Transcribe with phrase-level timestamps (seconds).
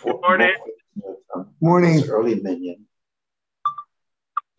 [0.00, 0.54] Good morning.
[1.60, 1.98] Morning.
[1.98, 2.86] It's early minion.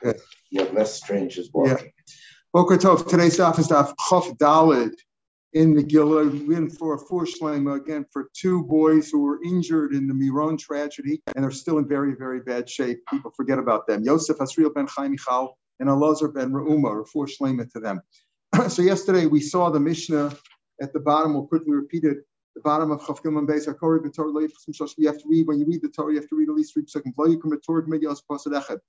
[0.01, 0.19] Good.
[0.51, 1.91] You have less strangers walking.
[2.53, 3.07] Boker Tov.
[3.07, 4.93] Today's daf is daf Chof Dalid
[5.53, 6.47] in Megillah.
[6.47, 10.13] We're in for a four shlema again for two boys who were injured in the
[10.13, 12.99] Miron tragedy and are still in very, very bad shape.
[13.09, 14.03] People forget about them.
[14.03, 18.01] Yosef Asriel ben Chaim Michal and Elazar ben Reuma are four shlema to them.
[18.69, 20.35] so yesterday we saw the Mishnah
[20.81, 21.33] at the bottom.
[21.33, 22.17] We'll quickly repeat it.
[22.55, 24.93] The bottom of Chav Gimel Beis Hakori B'Torah Lo Yifchim Shosh.
[24.97, 26.13] You have to read when you read the Torah.
[26.13, 27.13] You have to read at least three psukim.
[27.17, 28.79] Lo Yikum Echad.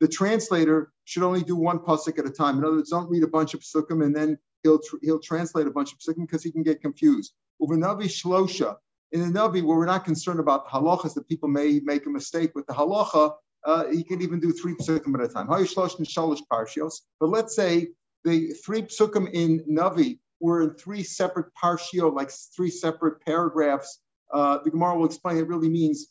[0.00, 2.58] The translator should only do one pasuk at a time.
[2.58, 5.66] In other words, don't read a bunch of psukim and then he'll tr- he'll translate
[5.66, 7.34] a bunch of psukim because he can get confused.
[7.60, 8.76] Uvanavi Shlosha.
[9.12, 12.10] In the Navi, where we're not concerned about the halachas that people may make a
[12.10, 15.48] mistake with the halacha, uh, he can even do three psukim at a time.
[15.50, 16.92] And.
[17.20, 17.88] But let's say
[18.24, 24.00] the three psukim in Navi were in three separate parshio, like three separate paragraphs.
[24.32, 26.08] Uh, the Gemara will explain it really means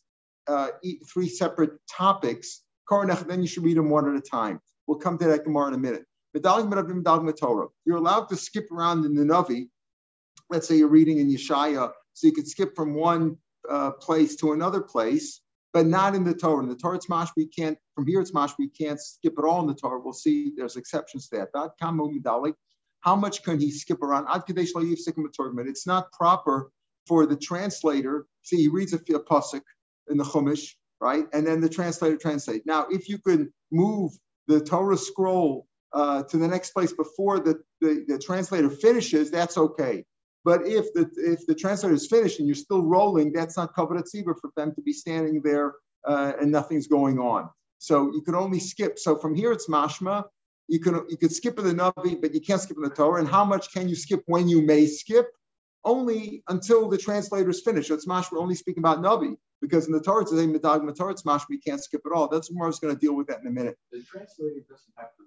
[0.47, 0.69] uh,
[1.11, 2.61] three separate topics.
[2.89, 4.59] Then you should read them one at a time.
[4.87, 6.05] We'll come to that Gemara in a minute.
[6.33, 9.69] You're allowed to skip around in the Navi.
[10.49, 13.37] Let's say you're reading in Yeshaya, so you can skip from one
[13.69, 15.41] uh, place to another place,
[15.73, 16.63] but not in the Torah.
[16.63, 17.31] In the Torah, it's mashma.
[17.37, 17.77] We can't.
[17.93, 18.55] From here, it's mashma.
[18.59, 19.99] We can't skip it all in the Torah.
[19.99, 20.53] We'll see.
[20.55, 21.49] There's exceptions to that.
[23.01, 24.27] How much can he skip around?
[24.29, 26.71] It's not proper
[27.07, 28.25] for the translator.
[28.43, 29.61] See, he reads a, a pasuk
[30.09, 31.25] in the Chumash, right?
[31.33, 32.65] And then the translator translates.
[32.65, 34.11] Now, if you could move
[34.47, 39.57] the Torah scroll uh, to the next place before the, the, the translator finishes, that's
[39.57, 40.03] okay.
[40.45, 43.97] But if the if the translator is finished and you're still rolling, that's not covered
[43.97, 45.73] at Tzibur for them to be standing there
[46.07, 47.49] uh, and nothing's going on.
[47.77, 48.99] So you can only skip.
[48.99, 50.23] So from here it's mashma.
[50.69, 53.19] You can you could skip in the Navi, but you can't skip in the Torah.
[53.19, 55.27] And how much can you skip when you may skip?
[55.83, 57.87] Only until the translator is finished.
[57.87, 58.33] So it's mashma.
[58.33, 61.45] We're only speaking about Navi because in the Torah it's a midag Torah it's mashma.
[61.49, 62.27] We can't skip at all.
[62.27, 63.77] That's what I was going to deal with that in a minute.
[63.91, 65.23] The translator doesn't have to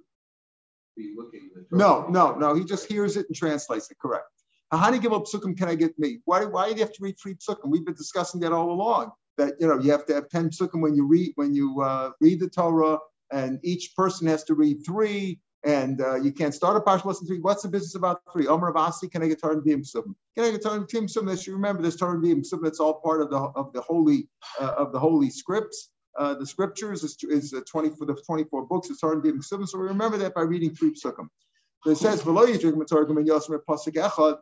[0.97, 2.54] be looking at the No, no, no.
[2.54, 3.98] He just hears it and translates it.
[3.98, 4.26] Correct.
[4.70, 6.20] How many give up psukim can I get me?
[6.25, 7.66] Why, why do you have to read three psukim?
[7.66, 9.12] We've been discussing that all along.
[9.38, 12.10] That you know you have to have ten psukim when you read when you uh,
[12.20, 12.98] read the Torah,
[13.32, 15.41] and each person has to read three.
[15.65, 17.38] And uh, you can't start a parsha less than three.
[17.38, 18.48] What's the business about three?
[18.48, 19.65] Omer Abasi, can I get Torah and?
[19.65, 20.88] Can I get Torah and?
[21.28, 22.44] That you remember this Torah and.
[22.62, 24.28] That's all part of the of the holy
[24.60, 25.91] uh, of the holy scripts.
[26.19, 28.91] Uh, the scriptures is, is uh, 20 for the 24 books.
[28.91, 31.28] It's Torah and So we remember that by reading three psukim.
[31.87, 34.38] It says, "V'lo yidrig matorgim and echad."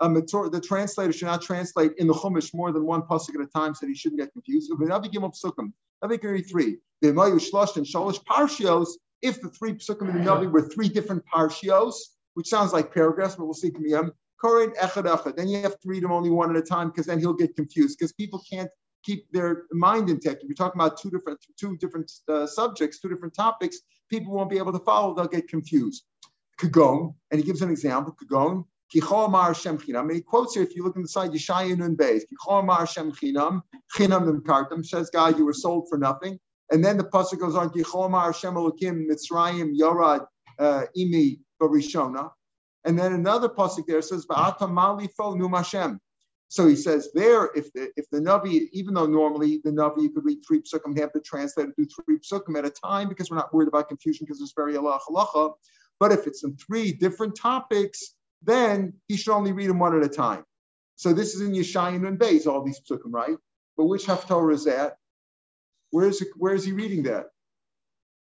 [0.00, 3.74] The translator should not translate in the Chumash more than one pasuk at a time,
[3.74, 4.70] so he shouldn't get confused.
[4.70, 8.88] Navi Gimel Psukim, Navi Giri three, the Mayu Shlosh and Shalosh Parshios.
[9.22, 11.94] If the three Psukim in the Navi were three different Parshios,
[12.34, 14.10] which sounds like paragraphs, but we'll see Kamiyam.
[14.38, 15.36] Koren Echad Echad.
[15.36, 17.56] Then you have to read them only one at a time because then he'll get
[17.56, 18.70] confused because people can't
[19.02, 20.42] keep their mind intact.
[20.42, 23.78] If you're talking about two different two different uh, subjects, two different topics,
[24.10, 25.14] people won't be able to follow.
[25.14, 26.04] They'll get confused.
[26.60, 28.16] Kagon, and he gives an example.
[28.22, 28.64] Kagon,
[28.94, 30.02] Kichol Mar Shem Chinam.
[30.02, 32.86] And he quotes here, if you look in the side, Yeshaya Nun Beis, Kichol Mar
[32.86, 33.62] Shem Chinam,
[33.96, 36.38] Chinam Kartam, says, God, you were sold for nothing.
[36.70, 40.26] And then the pasuk goes on, Kichol Mar Shem Elokim, Mitzrayim, Yorad,
[40.58, 42.30] uh, Imi, Barishona.
[42.84, 46.00] And then another pasuk there says, Va'ata Malifo Num Hashem.
[46.48, 50.10] So he says there, if the if the Navi, even though normally the Navi you
[50.10, 53.30] could read three psukim, have to translate translator do three psukim at a time because
[53.30, 55.54] we're not worried about confusion because it's very halacha.
[55.98, 60.04] But if it's in three different topics, then he should only read them one at
[60.04, 60.44] a time.
[60.96, 63.36] So this is in Yeshaya Nun Beis, all these psukim, right?
[63.76, 64.96] But which Haftorah is that?
[65.90, 67.26] Where is, where is he reading that?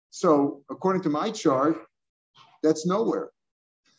[0.09, 1.78] So according to my chart,
[2.63, 3.30] that's nowhere.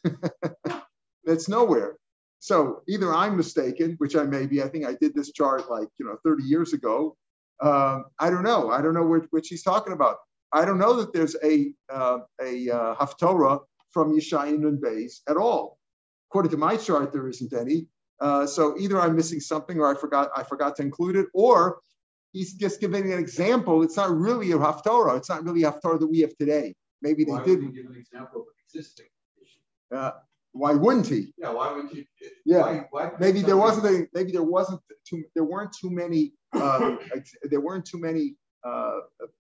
[1.24, 1.96] that's nowhere.
[2.40, 4.62] So either I'm mistaken, which I may be.
[4.62, 7.16] I think I did this chart like you know 30 years ago.
[7.60, 8.70] Um, I don't know.
[8.70, 10.16] I don't know which, which he's talking about.
[10.52, 13.60] I don't know that there's a uh, a uh, haftorah
[13.90, 15.77] from Yeshaya Nun Beis at all.
[16.30, 17.86] According to my chart, there isn't any.
[18.20, 21.78] Uh, so either I'm missing something, or I forgot I forgot to include it, or
[22.32, 23.82] he's just giving an example.
[23.82, 25.16] It's not really a haftorah.
[25.16, 26.74] It's not really a haftorah that we have today.
[27.00, 27.62] Maybe they Why did.
[27.62, 29.06] would you give an example of existing?
[29.94, 30.10] Uh,
[30.52, 31.32] why wouldn't he?
[31.38, 32.04] Yeah, why would you?
[32.44, 32.60] Yeah.
[32.62, 36.96] Why, why Maybe there wasn't a, maybe there wasn't too there weren't too many uh,
[37.44, 38.98] there weren't too many uh,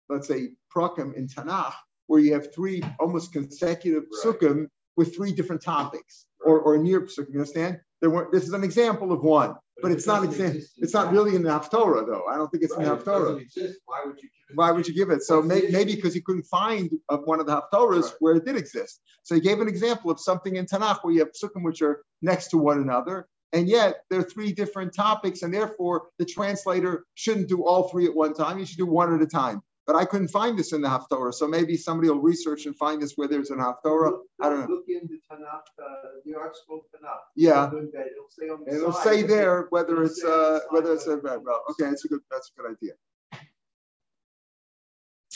[0.10, 1.74] let's say prakim in Tanakh
[2.08, 4.36] where you have three almost consecutive Right.
[4.40, 4.68] psukim
[5.00, 6.14] with three different topics
[6.48, 7.74] or, or near so You understand?
[8.02, 8.32] There weren't.
[8.36, 9.52] This is an example of one,
[9.82, 12.26] but if it's it not exam- It's not really in the Haftorah though.
[12.32, 13.42] I don't think it's right, in the it Haftorah.
[13.42, 14.30] exist, why would you?
[14.34, 14.56] give it?
[14.60, 15.22] Why would you give it?
[15.30, 18.14] So may, maybe because he couldn't find uh, one of the Haftorahs Right.
[18.22, 18.96] where it did exist.
[19.24, 21.96] So he gave an example of something in Tanakh where you have sukkim which are
[22.32, 23.16] next to one another,
[23.56, 28.06] and yet there are three different topics, and therefore the translator shouldn't do all three
[28.10, 28.60] at one time.
[28.60, 29.58] you should do one at a time.
[29.90, 33.02] But I couldn't find this in the Haftorah, so maybe somebody will research and find
[33.02, 34.12] this where there's an Haftorah.
[34.12, 34.76] Look, I don't know.
[34.76, 37.18] Look in the Tanakh, uh, the article Tanakh.
[37.36, 37.66] Yeah.
[37.70, 41.64] It'll say on the It'll say there whether it's uh, the whether it's a well,
[41.72, 42.92] okay, that's a good that's a good idea.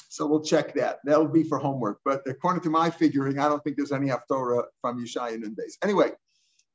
[0.09, 0.99] So we'll check that.
[1.03, 2.01] That'll be for homework.
[2.06, 5.79] But according to my figuring, I don't think there's any Haftorah from Yeshaya and Days.
[5.81, 6.11] Anyway,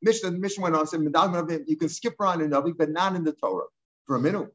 [0.02, 3.14] Mishnah, the Mishnah went on and said, you can skip around in Navi, but not
[3.14, 3.66] in the Torah.
[4.08, 4.48] For a minute,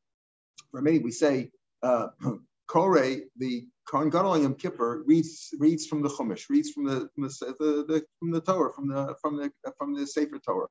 [0.71, 1.51] for a minute, we say
[1.83, 2.07] uh,
[2.67, 7.23] Kore, the Kohen Gadol Yom Kippur reads reads from the Chumash, reads from the from
[7.23, 10.67] the, the, the from the Torah, from the from the from the Sefer Torah.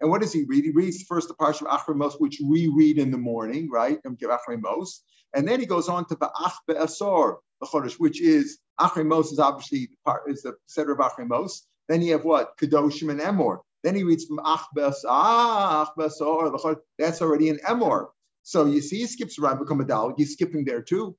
[0.00, 0.64] And what does he read?
[0.64, 3.98] He reads first the parsha of Achremos, which we read in the morning, right?
[4.04, 5.00] Yom Kippur Achremos,
[5.34, 9.90] and then he goes on to Ba'ach Be'asor, the Chodesh, which is Achremos is obviously
[10.26, 11.62] is the center of Achremos.
[11.88, 13.58] Then you have what Kedoshim and Emor.
[13.84, 16.80] Then he reads from Ach Be'as Ach Be'asor, the Chodesh.
[16.98, 18.06] That's already an Emor.
[18.42, 20.14] So you see, he skips around become a Dal.
[20.16, 21.16] He's skipping there too.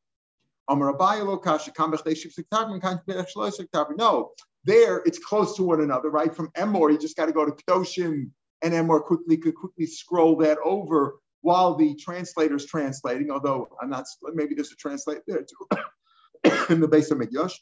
[3.98, 4.31] No,
[4.66, 6.36] there it's close to one another, right?
[6.36, 8.31] From Emor, you just got to go to Kedoshim
[8.62, 13.31] and Emor quickly could quickly scroll that over while the translator's translating.
[13.31, 15.68] Although I'm not, maybe there's a translate there too
[16.74, 17.54] in the Beis HaMikdash.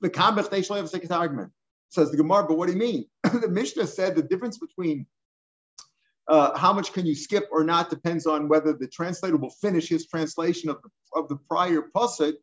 [0.00, 1.52] The Kambech a second argument.
[1.90, 3.06] Says the Gemara, but what do you mean?
[3.24, 5.06] the Mishnah said the difference between
[6.30, 9.88] uh, how much can you skip or not depends on whether the translator will finish
[9.88, 12.34] his translation of the, of the prior pasuk.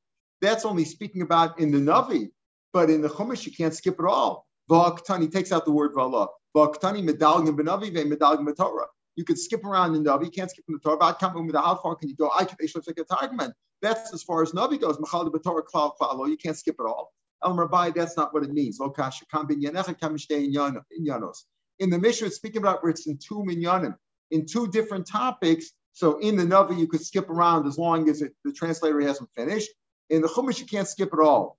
[0.42, 2.30] That's only speaking about in the Navi,
[2.74, 4.46] but in the Chumash you can't skip at all.
[4.70, 6.28] V'aktani takes out the word v'ala.
[6.56, 8.88] V'aktani medalgim b'navi ve'medalgim b'torah.
[9.16, 10.98] You could skip around in Navi, you can't skip in the Torah.
[10.98, 12.30] But how far can you go?
[12.38, 13.54] I can take a targman.
[13.82, 15.00] That's as far as Navi goes.
[15.00, 16.28] Machal b'torah klal klalo.
[16.28, 17.14] You can't skip at all.
[17.42, 18.80] El Rabbi, that's not what it means.
[18.82, 21.46] Lo kasha kam bin yanecha kam shtei inyanos
[21.80, 23.96] in the Mishnah, speaking about where it's in two minyanim,
[24.32, 25.72] in two different topics.
[25.94, 29.30] So in the Navi, you could skip around as long as it, the translator hasn't
[29.36, 29.70] finished.
[30.10, 31.58] In the Chumash, you can't skip at all.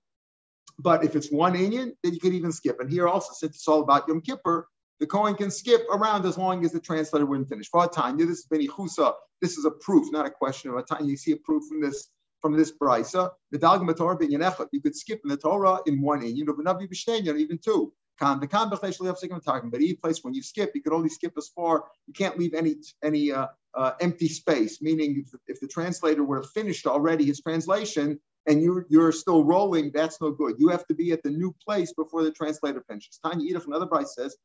[0.77, 2.79] But if it's one Inyan, then you could even skip.
[2.79, 4.67] And here also, since it's all about Yom Kippur,
[4.99, 7.69] the Kohen can skip around as long as the translator wouldn't finish.
[7.69, 9.13] For a Tanya, this is Beni Chusa.
[9.41, 11.09] This is a proof, not a question of a Tanya.
[11.09, 12.09] You see a proof from this
[12.41, 13.31] from this brisa.
[13.51, 16.89] The Dalgam Torah ben You could skip in the Torah in one Inyan, but Navi
[16.89, 17.93] B'Shteinyan, even two.
[18.19, 21.85] The but any place when you skip, you can only skip as far.
[22.07, 24.81] You can't leave any any uh, uh, empty space.
[24.81, 29.43] Meaning, if, if the translator would have finished already his translation and you're you're still
[29.45, 30.55] rolling, that's no good.
[30.59, 33.19] You have to be at the new place before the translator finishes.
[33.23, 34.35] Tanya Yidach, another bright says,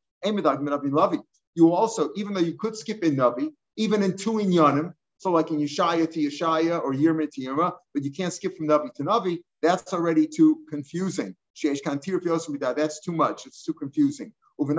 [1.54, 5.50] You also, even though you could skip in Navi, even in two inyanim, so like
[5.50, 9.04] in Yeshaya to Yeshaya or Yirmeh to Yirmeh, but you can't skip from Navi to
[9.04, 11.34] Navi, that's already too confusing.
[11.54, 13.46] That's too much.
[13.46, 14.32] It's too confusing.
[14.58, 14.74] You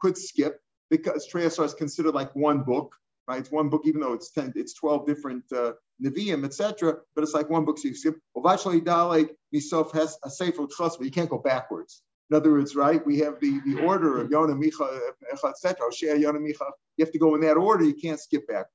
[0.00, 0.60] could skip
[0.90, 2.94] because Treyasar is considered like one book,
[3.28, 3.40] right?
[3.40, 5.72] It's one book, even though it's 10, it's 12 different uh,
[6.02, 6.96] Nevi'im, etc.
[7.14, 8.16] But it's like one book, so you skip.
[8.36, 12.02] Misof has a you can't go backwards.
[12.30, 15.88] In other words, right, we have the, the order of Yona, Micha, etc.
[16.02, 16.68] Yona, Micha.
[16.96, 17.84] You have to go in that order.
[17.84, 18.72] You can't skip backwards.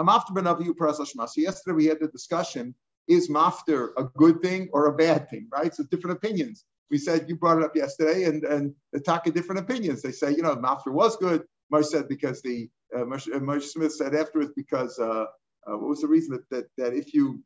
[0.00, 2.74] So yesterday we had the discussion
[3.08, 5.74] is mafter a good thing or a bad thing, right?
[5.74, 6.64] So different opinions.
[6.90, 8.74] We said you brought it up yesterday, and and
[9.04, 10.02] talk of different opinions.
[10.02, 11.44] They say, you know, mafter was good.
[11.72, 15.24] Moshe said because the uh, Moshe, uh, Smith said afterwards because uh,
[15.66, 17.42] uh, what was the reason that that, that if you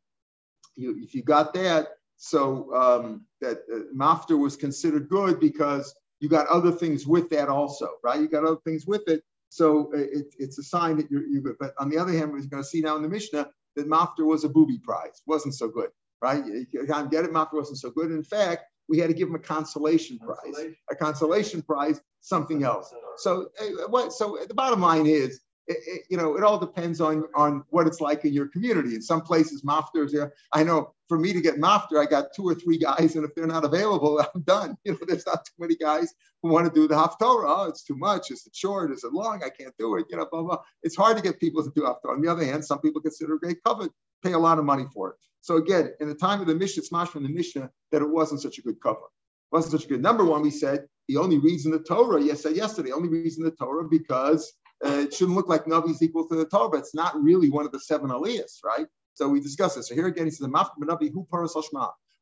[0.75, 6.29] you if you got that, so um, that uh, mafter was considered good because you
[6.29, 8.21] got other things with that also, right?
[8.21, 9.23] You got other things with it.
[9.49, 11.57] So uh, it, it's a sign that you're, good.
[11.59, 14.25] But on the other hand, we're going to see now in the Mishnah that Mafter
[14.25, 15.89] was a booby prize, wasn't so good,
[16.21, 16.43] right?
[16.45, 18.11] You can't get it, Mafter wasn't so good.
[18.11, 20.75] In fact, we had to give him a consolation prize, consolation.
[20.91, 22.93] a consolation prize, something else.
[23.17, 24.13] So, eh, what?
[24.13, 28.01] So the bottom line is, it, you know, it all depends on on what it's
[28.01, 28.95] like in your community.
[28.95, 30.13] In some places, mafters.
[30.13, 33.23] Yeah, I know for me to get mafter, I got two or three guys, and
[33.23, 34.77] if they're not available, I'm done.
[34.83, 37.45] You know, there's not too many guys who want to do the haftorah.
[37.47, 38.31] Oh, it's too much.
[38.31, 38.91] Is it short?
[38.91, 39.41] Is it long?
[39.43, 40.05] I can't do it.
[40.09, 40.57] You know, blah blah.
[40.81, 42.15] It's hard to get people to do haftorah.
[42.15, 43.89] On the other hand, some people consider great cover,
[44.23, 45.15] pay a lot of money for it.
[45.41, 48.09] So again, in the time of the Mishnah, it's mash from the Mishnah that it
[48.09, 48.99] wasn't such a good cover.
[48.99, 50.01] It wasn't such a good.
[50.01, 52.21] Number one, we said the only reason the Torah.
[52.21, 52.91] Yes, I said yesterday.
[52.91, 54.53] Only reason the Torah because
[54.85, 57.49] uh, it shouldn't look like Navi is equal to the Torah, but it's not really
[57.49, 58.87] one of the seven aliyahs, right?
[59.13, 59.89] So we discuss this.
[59.89, 61.27] So here again, he says, Navi hu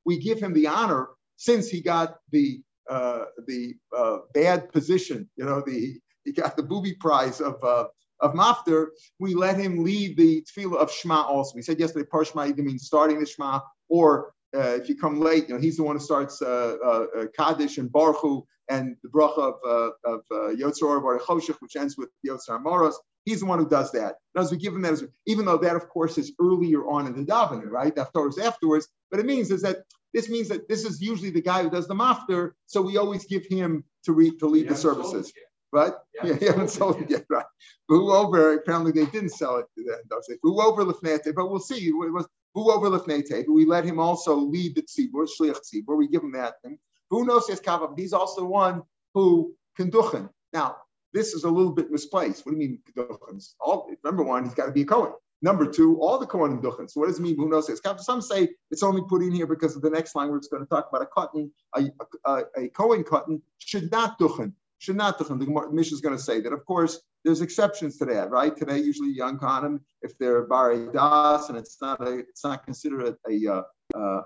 [0.06, 5.46] We give him the honor since he got the uh, the uh, bad position, you
[5.46, 7.86] know, the he got the booby prize of uh,
[8.22, 8.88] of Mafter,
[9.20, 11.56] we let him lead the tefillah of Shema also.
[11.56, 15.48] We said yesterday, Parshma either means starting the Shema, or uh, if you come late,
[15.48, 19.10] you know, he's the one who starts uh, uh, uh Kaddish and Baruch and the
[19.10, 23.00] bracha of uh, of uh, Yotzor Choshech, which ends with Yotzar Moros.
[23.26, 24.16] He's the one who does that.
[24.36, 27.16] As we give him that, as, even though that, of course, is earlier on in
[27.16, 27.94] the davening, right?
[27.94, 28.88] The is afterwards.
[29.12, 31.88] But it means is that this means that this is usually the guy who does
[31.88, 35.32] the mafter, so we always give him to read to lead the services.
[35.74, 35.94] Right?
[36.22, 37.46] Yeah, yeah, haven't sold it yet, right?
[37.88, 38.56] Who over?
[38.56, 40.38] Apparently, they didn't sell it to them.
[40.44, 41.34] Who over Lefnete?
[41.34, 41.88] But we'll see.
[41.88, 45.98] It was we let him also lead the tzibur, shliach tzibur.
[45.98, 46.78] We give him that thing.
[47.10, 47.98] Who knows his kavam?
[47.98, 50.30] He's also one who can duchen.
[50.54, 50.78] Now,
[51.14, 52.46] this is a little bit misplaced.
[52.46, 53.54] What do you mean duchens?
[53.60, 55.14] All number one, he's got to be a kohen.
[55.44, 56.90] Number two, all the Kohanim duchen.
[56.90, 57.36] So what does it mean?
[57.36, 58.00] Who knows his kavam?
[58.00, 60.64] Some say it's only put in here because of the next line where it's going
[60.64, 61.86] to talk about a cotton, a,
[62.26, 66.42] a, a Cohen cotton should not duchen should not The Mishnah is going to say
[66.42, 66.52] that.
[66.52, 68.56] Of course, there's exceptions to that, right?
[68.58, 73.16] Today, usually young Kohanim, if they're bari das and it's not a, it's not considered
[73.30, 73.62] a, a, uh,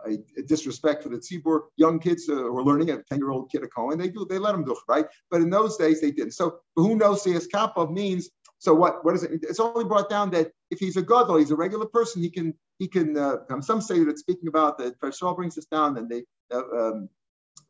[0.08, 1.64] a, a disrespect for the tzibur.
[1.76, 4.54] Young kids uh, who are learning, a ten-year-old kid a Kohen, they do, they let
[4.54, 5.06] them do it, right?
[5.30, 6.32] But in those days, they didn't.
[6.32, 7.26] So who knows?
[7.26, 8.30] Sayas kapov means.
[8.60, 9.04] So what?
[9.04, 9.32] What is it?
[9.44, 12.22] It's only brought down that if he's a gadol, he's a regular person.
[12.22, 13.18] He can he can.
[13.18, 14.98] Uh, some say that it's speaking about that.
[15.02, 17.10] Farshal brings us down, and they uh, um,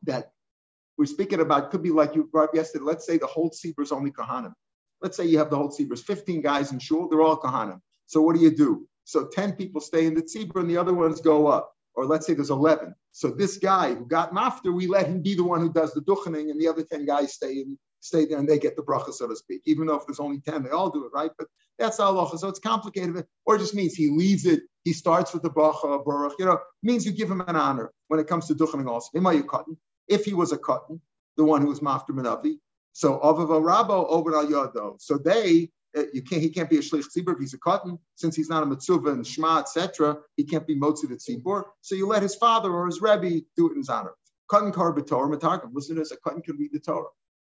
[0.04, 0.35] that
[0.98, 2.86] we're speaking about could be like you brought yesterday.
[2.86, 4.54] Let's say the whole is only kahanim.
[5.02, 7.80] Let's say you have the whole tzibur, 15 guys in shul, they're all kahanim.
[8.08, 8.88] So what do you do?
[9.04, 11.72] So 10 people stay in the tzibur and the other ones go up.
[11.94, 12.94] Or let's say there's 11.
[13.12, 16.02] So this guy who got mafter, we let him be the one who does the
[16.02, 19.14] duchening, and the other 10 guys stay in, stay there and they get the bracha,
[19.14, 19.62] so to speak.
[19.66, 21.32] Even though if there's only 10, they all do it, right?
[21.38, 21.48] But
[21.80, 22.38] that's Allah.
[22.38, 23.26] So it's complicated.
[23.46, 24.64] Or it just means he leads it.
[24.84, 26.34] He starts with the bracha, baruch.
[26.38, 29.10] You know, means you give him an honor when it comes to duchening also
[30.08, 31.02] if he was a cotton,
[31.38, 32.58] the one who was Mafter Manavi.
[32.94, 35.02] So Avav Rabo over al Yado.
[35.02, 38.00] So they, uh, you can't, he can't be a Shlich Tzibur if he's a cotton,
[38.16, 40.18] since he's not a Mitzvah and Shema, etc.
[40.38, 41.64] He can't be Motzi the Tzibur.
[41.82, 44.14] So you let his father or his Rebbe do it in his honor.
[44.48, 45.72] Cotton Kar B'Torah Matarkim.
[45.74, 47.10] Listen this, a cotton can read the Torah.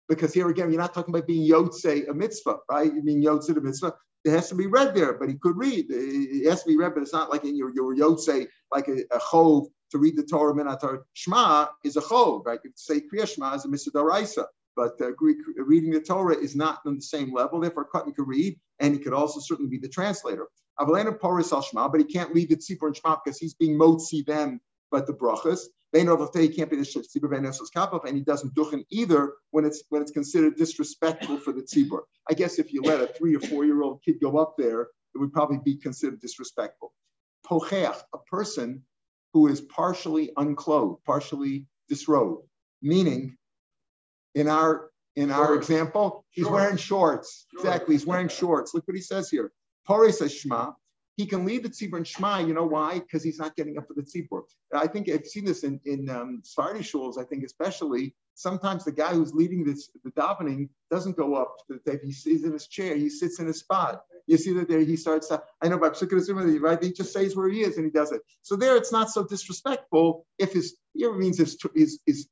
[0.10, 2.94] Because here again, you're not talking about being Yotze a mitzvah, right?
[2.94, 3.94] You mean Yotze the mitzvah.
[4.24, 5.88] It has to be read there, but he could read.
[5.89, 9.01] It has to be read, but it's not like in your, your Yotze, like a,
[9.12, 12.60] a chov to read the Torah Minatar Shema is a chol, right?
[12.63, 15.12] You say Kriya Shema is a Mitzvah but uh,
[15.58, 17.60] reading the Torah is not on the same level.
[17.60, 20.48] Therefore, Cotton could read, and he could also certainly be the translator.
[20.79, 23.77] Avalena Poris al Shema, but he can't read the Tzipor and Shema because he's being
[23.77, 25.62] motzi them, but the brachas.
[25.94, 29.65] They know he can't be the tzibur benesos kapov, and he doesn't duchen either when
[29.65, 32.01] it's when it's considered disrespectful for the tzibur.
[32.29, 34.82] I guess if you let a three or four year old kid go up there,
[34.82, 36.94] it would probably be considered disrespectful.
[37.50, 38.84] Pocheach, a person
[39.38, 42.48] who is partially unclothed, partially disrobed,
[42.82, 43.38] meaning
[44.34, 46.53] in our in our example, he's shorts.
[46.53, 47.46] wearing shorts.
[47.51, 47.65] shorts.
[47.65, 48.74] Exactly, he's wearing shorts.
[48.74, 49.51] Look what he says here.
[49.86, 50.72] Pore says Shema.
[51.17, 52.39] He can lead the tzibur and Shema.
[52.39, 53.00] You know why?
[53.00, 54.43] Because he's not getting up for the tzibur.
[54.74, 57.17] I think I've seen this in in um, Sephardi shuls.
[57.17, 61.55] I think especially sometimes the guy who's leading this the davening doesn't go up.
[62.03, 62.95] He sits in his chair.
[62.95, 64.03] He sits in his spot.
[64.27, 65.31] You see that there he starts.
[65.31, 66.83] Uh, I know by Pshikah right?
[66.83, 68.21] He just says where he is and he does it.
[68.43, 72.27] So there, it's not so disrespectful if his here means his his his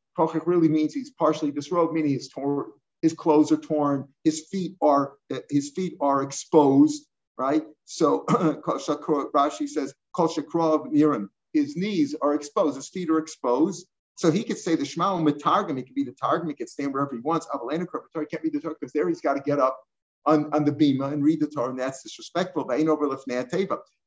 [0.46, 5.14] really means he's partially disrobed, meaning his torn, his clothes are torn, his feet are
[5.50, 7.64] his feet are exposed, right?
[7.86, 13.88] So Rashi says Kol Shakrov Nirim, his knees are exposed, his feet are exposed.
[14.18, 16.70] So he could say the Shema with Targum, he could be the Targum, he could
[16.70, 17.48] stand wherever he wants.
[17.48, 19.78] Avalena Torah can't be the Torah because there he's got to get up
[20.26, 22.66] on, on the bima and read the Torah, and that's disrespectful.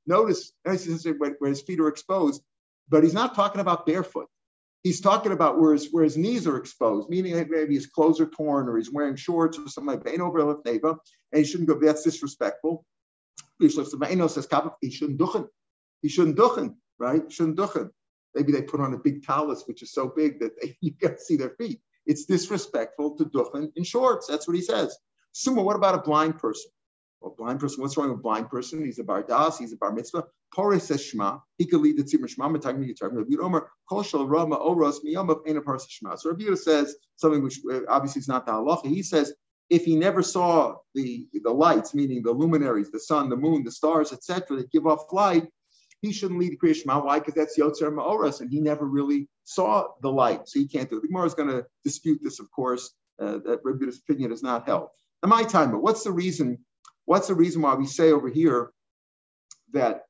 [0.06, 2.42] Notice where his feet are exposed,
[2.88, 4.28] but he's not talking about barefoot.
[4.82, 8.26] He's talking about where his, where his knees are exposed, meaning maybe his clothes are
[8.26, 10.14] torn or he's wearing shorts or something like that.
[11.32, 12.86] And he shouldn't go, that's disrespectful.
[13.60, 15.48] He shouldn't duchen.
[16.02, 17.30] He shouldn't duchen, right?
[17.30, 17.90] Shouldn't duchen.
[18.34, 21.18] Maybe they put on a big talus, which is so big that they, you can't
[21.20, 21.80] see their feet.
[22.06, 24.26] It's disrespectful to duchen in shorts.
[24.26, 24.96] That's what he says.
[25.32, 26.70] Suma, what about a blind person?
[27.20, 28.84] Well, blind person, what's wrong with a blind person?
[28.84, 30.24] He's a bar das, he's a bar mitzvah.
[30.54, 31.38] Pore says Shema.
[31.58, 32.48] He could lead the tzimmer Shema.
[32.48, 33.12] Matagmi Yitar.
[33.12, 36.14] Rabbi Omer Kol Shal Rama Oros Miyam of Ena Parsa Shema.
[36.16, 38.86] So Rabbi says something which uh, obviously is not the halacha.
[38.86, 39.34] He says
[39.70, 43.70] if he never saw the the lights, meaning the luminaries, the sun, the moon, the
[43.70, 45.46] stars, etc., that give off light,
[46.00, 47.04] he shouldn't lead the Kriya Shema.
[47.04, 47.18] Why?
[47.18, 50.98] Because that's Yotzer Ma'oras, and he never really saw the light, so he can't do
[50.98, 51.02] it.
[51.02, 52.94] The Gemara is going to dispute this, of course.
[53.20, 54.90] Uh, that Rabbi's opinion is not held.
[55.24, 56.58] Now, my time, but what's the reason?
[57.06, 58.70] What's the reason why we say over here
[59.72, 60.02] that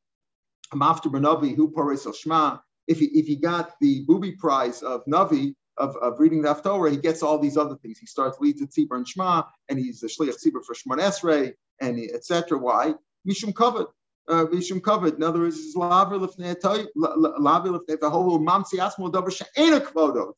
[0.78, 5.54] after Navi, who Pares Shema, if he if he got the booby prize of Navi
[5.78, 7.98] of, of reading the Haftorah, he gets all these other things.
[7.98, 11.52] He starts leads at Tzibur and Shema, and he's the Shliach Tzibur for Shemon Esrei,
[11.80, 12.58] and etc.
[12.58, 12.94] Why?
[13.28, 13.86] Mishum covered.
[14.28, 15.14] Uh, Mishum covered.
[15.14, 15.98] In other words, it's whole
[18.38, 20.32] mamsi asmo davar she'ena kvodo.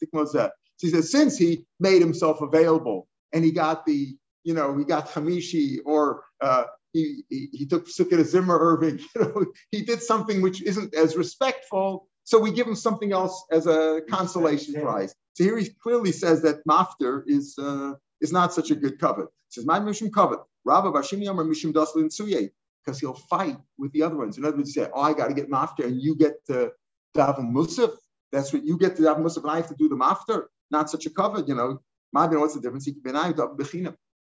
[0.81, 4.85] So he says, since he made himself available and he got the, you know, he
[4.85, 10.03] got Hamishi or uh, he, he, he took Sukkot Zimmer Irving, you know, he did
[10.03, 12.09] something which isn't as respectful.
[12.31, 15.13] So we give him something else as a consolation prize.
[15.35, 19.27] So here he clearly says that Mafter is uh, is not such a good covet.
[19.49, 20.39] He says, My Mishum covet.
[20.65, 22.51] Rabba Bashim Yomer Mishum Daslin Suye,
[22.85, 24.39] because he'll fight with the other ones.
[24.39, 26.71] In other words, he say, Oh, I got to get Mafter, and you get to
[27.17, 27.91] Davin Musaf.
[28.31, 30.51] That's what you get to Davin Musaf, and I have to do them after.
[30.71, 31.81] Not such a covet, you know.
[32.13, 32.87] Maybe what's the difference?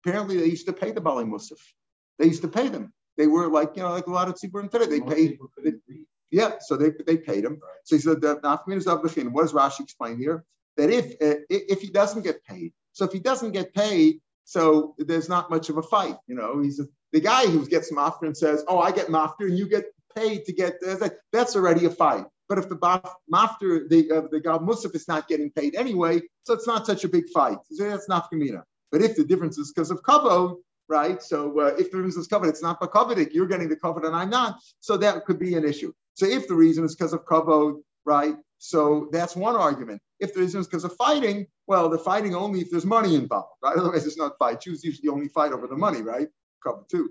[0.05, 1.61] Apparently, they used to pay the Bali Musaf.
[2.19, 2.93] They used to pay them.
[3.17, 4.85] They were like, you know, like a lot of tzibur today.
[4.85, 5.39] They paid.
[5.65, 5.73] They,
[6.31, 7.61] yeah, so they, they paid him.
[7.85, 10.45] So he said that Nafmin is What does Rashi explain here?
[10.77, 14.95] That if uh, if he doesn't get paid, so if he doesn't get paid, so
[14.99, 16.17] there's not much of a fight.
[16.27, 19.47] You know, he's a, the guy who gets mafter and says, "Oh, I get mafter
[19.49, 20.75] and you get paid to get,"
[21.33, 22.27] that's already a fight.
[22.49, 26.53] But if the mafter, the uh, the guy Musaf is not getting paid anyway, so
[26.53, 27.59] it's not such a big fight.
[27.73, 28.63] So that's not Kamina.
[28.93, 30.57] But if the difference is because of kavod,
[30.89, 31.23] right?
[31.23, 33.33] So uh, if the reason is covered, it's not kavod.
[33.33, 34.59] You're getting the covered and I'm not.
[34.81, 35.93] So that could be an issue.
[36.17, 38.37] So if the reason is because of kavod, right?
[38.59, 40.01] So that's one argument.
[40.19, 43.53] If the reason is because of fighting, well, they're fighting only if there's money involved,
[43.63, 43.77] right?
[43.79, 44.63] Otherwise, it's not fight.
[44.63, 46.29] Jews usually only fight over the money, right?
[46.65, 47.11] Cover two.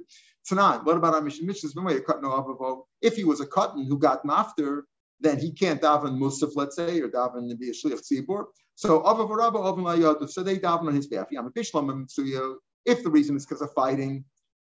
[0.50, 1.46] Tanan, what about our mission?
[1.46, 4.82] Mishnah's been way no If he was a cotton who got mafter,
[5.20, 8.46] then he can't daven musaf, let's say, or daven to be a shliach tzibur.
[8.74, 11.28] So so they daven on his behalf.
[12.86, 14.26] If the reason is because of fighting,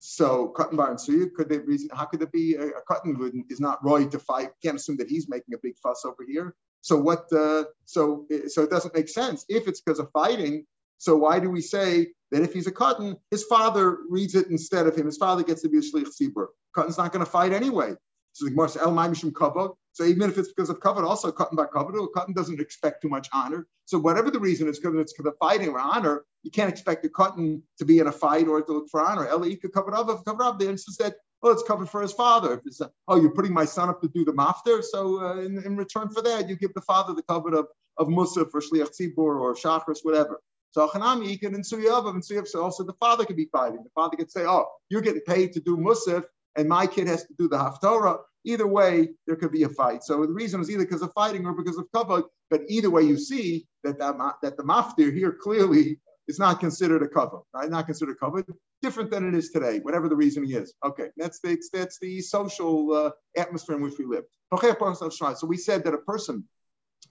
[0.06, 1.90] so cotton bar and suya, could they reason?
[1.94, 4.50] How could it be a, a is not roy to fight?
[4.62, 6.56] Can't assume that he's making a big fuss over here.
[6.82, 7.32] So what?
[7.32, 10.66] Uh, so so it doesn't make sense if it's because of fighting.
[10.98, 14.88] So why do we say that if he's a cotton, his father reads it instead
[14.88, 15.06] of him?
[15.06, 16.48] His father gets to be a shlich tzibur.
[16.76, 17.94] Cotton's not going to fight anyway.
[18.34, 19.76] So the Gemara says, El Kavod.
[19.94, 23.10] So even if it's because of Kavod, also cotton by Kavod, cotton doesn't expect too
[23.10, 23.68] much honor.
[23.86, 27.06] So whatever the reason is, because it's because of fighting or honor, you can't expect
[27.06, 29.28] a cotton to be in a fight or to look for honor.
[29.28, 30.60] El cover up, cover up.
[30.60, 32.56] The instance that, oh, it's covered for his father.
[32.56, 35.38] If it's, uh, oh, you're putting my son up to do the mafter, so uh,
[35.38, 37.68] in, in, return for that, you give the father the cover of,
[37.98, 40.42] of Musaf or Shliach Tzibur or Shachris, whatever.
[40.72, 43.84] So Hanami, he can in Suyav, and so also the father could be fighting.
[43.84, 46.24] The father could say, oh, you're getting paid to do Musaf,
[46.56, 48.20] and my kid has to do the Haftorah.
[48.46, 50.04] Either way, there could be a fight.
[50.04, 52.24] So the reason is either because of fighting or because of kavod.
[52.50, 57.02] But either way, you see that that, that the maftir here clearly is not considered
[57.04, 57.70] a kavod, right?
[57.70, 58.46] Not considered kavod,
[58.82, 60.74] different than it is today, whatever the reason he is.
[60.86, 64.26] Okay, that's the that's the social uh, atmosphere in which we live.
[64.56, 66.44] So we said that a person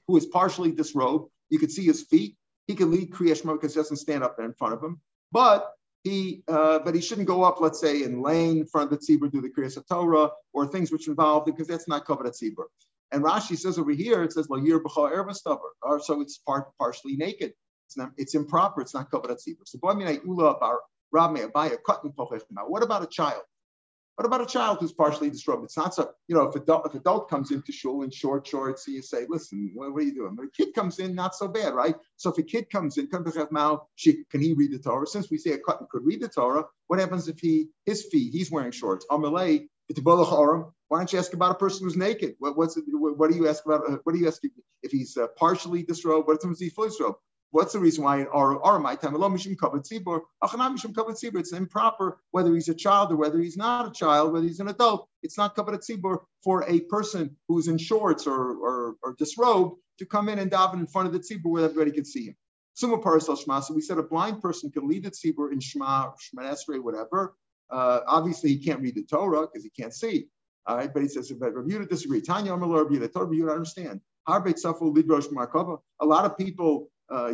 [0.06, 2.36] who is partially disrobed, you could see his feet.
[2.66, 5.00] He can lead he doesn't stand up there in front of him.
[5.32, 5.72] But
[6.04, 9.06] he, uh, but he shouldn't go up, let's say, in lane in front of the
[9.06, 12.64] tzibur, do the kriyas Torah or things which involve because that's not covered at tzibur.
[13.12, 17.52] And Rashi says over here, it says lo yir or so it's part partially naked.
[17.86, 18.80] It's not, it's improper.
[18.80, 19.64] It's not covered at tzibur.
[19.64, 19.96] So what
[22.82, 23.42] about a child?
[24.22, 25.64] What about a child who's partially disrobed?
[25.64, 28.86] It's not so, you know, if adult, if adult comes into shul in short shorts,
[28.86, 30.36] you say, listen, what, what, are you doing?
[30.36, 31.96] But a kid comes in, not so bad, right?
[32.18, 33.08] So if a kid comes in,
[33.96, 35.08] she, can he read the Torah?
[35.08, 38.32] Since we say a cotton could read the Torah, what happens if he, his feet,
[38.32, 39.04] he's wearing shorts?
[39.10, 42.36] Amalei, why don't you ask about a person who's naked?
[42.38, 43.90] What, what's it, what, do you ask about?
[43.90, 44.40] Uh, what do you ask
[44.84, 46.28] if he's uh, partially disrobed?
[46.28, 47.16] What if he's fully disrobed?
[47.52, 49.52] What's the reason why or my time it's
[51.52, 55.06] improper whether he's a child or whether he's not a child, whether he's an adult.
[55.22, 60.06] It's not kavat tzibur for a person who's in shorts or, or, or disrobed to
[60.06, 62.36] come in and daven in front of the tzibur where everybody can see him.
[62.72, 63.62] Summa parasal shma.
[63.62, 67.36] So we said a blind person can lead the tzibur in shma, shma esrei, whatever.
[67.70, 70.28] Uh, obviously, he can't read the Torah because he can't see.
[70.64, 72.22] All right, but he says, but Rabbi disagree.
[72.22, 74.00] Tanya Amalor Rabbi Torah Rabbi understand.
[74.26, 75.78] Harbeit Safu Lidrosh Markova.
[76.00, 76.88] A lot of people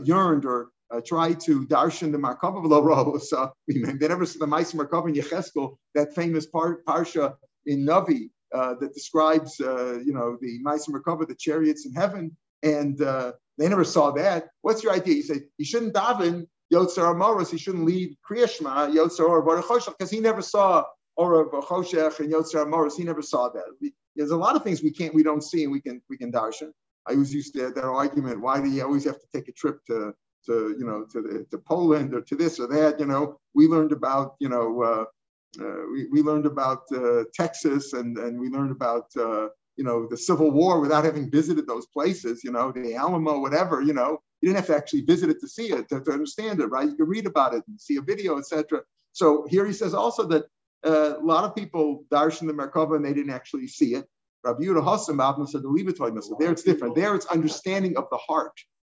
[0.04, 4.76] yearned or uh, tried to darshan the Markava V'lo So they never saw the Ma'aser
[4.76, 7.34] Markava in Yecheskel, that famous par- parsha
[7.66, 12.36] in Navi uh, that describes, uh, you know, the Ma'aser Markava, the chariots in heaven,
[12.62, 14.48] and uh, they never saw that.
[14.62, 15.16] What's your idea?
[15.16, 20.10] You say he shouldn't daven Yotzar Amoros, he shouldn't lead Kriyashma, Yotzar or Baruch because
[20.10, 20.84] he never saw
[21.16, 22.96] or Choshech and Yotzar Amoros.
[22.96, 23.92] He never saw that.
[24.14, 26.30] There's a lot of things we can't, we don't see, and we can we can
[26.30, 26.70] darshan.
[27.08, 29.84] I always used to, that argument, why do you always have to take a trip
[29.86, 30.14] to,
[30.46, 33.00] to you know, to, the, to Poland or to this or that?
[33.00, 35.04] You know, we learned about, you know, uh,
[35.60, 40.06] uh, we, we learned about uh, Texas and, and we learned about, uh, you know,
[40.06, 44.18] the Civil War without having visited those places, you know, the Alamo, whatever, you know,
[44.40, 46.88] you didn't have to actually visit it to see it, to, to understand it, right?
[46.88, 48.82] You could read about it and see a video, etc.
[49.12, 50.44] So here he says also that
[50.86, 54.06] uh, a lot of people darshan the Merkava and they didn't actually see it.
[54.44, 56.94] Rabbi Yehuda Hassam said the So there it's different.
[56.94, 58.52] There it's understanding of the heart.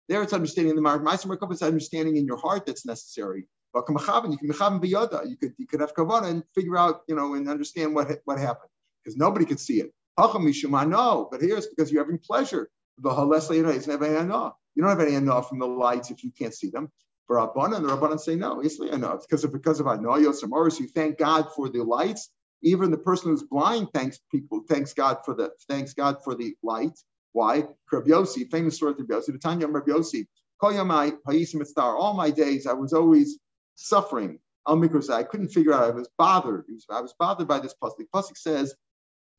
[0.08, 1.04] There it's understanding the Mark.
[1.04, 3.46] Meiser Merkava is understanding in your heart that's necessary.
[3.72, 7.34] But you can can You could you could have kavana and figure out, you know,
[7.34, 8.70] and understand what what happened
[9.04, 9.92] because nobody could see it.
[10.18, 12.70] No, but here's because you're having pleasure.
[12.98, 14.54] The halesli is never enough.
[14.74, 16.90] You don't have any enough from the lights if you can't see them.
[17.26, 20.80] For Rabbanan, the Rabbanan say no, it's because of because of Amoris.
[20.80, 22.30] You thank God for the lights.
[22.62, 26.56] Even the person who's blind thanks people, thanks God for the thanks God for the
[26.62, 26.98] light.
[27.32, 27.64] Why?
[27.92, 30.26] Rabbi famous story of Rabbi Yossi, the Tanya Rabbi Yossi,
[30.62, 33.38] all my days I was always
[33.76, 34.38] suffering.
[34.66, 35.84] Al I couldn't figure out.
[35.84, 36.64] I was bothered.
[36.90, 38.06] I was bothered by this pasuk.
[38.14, 38.74] Pasuk says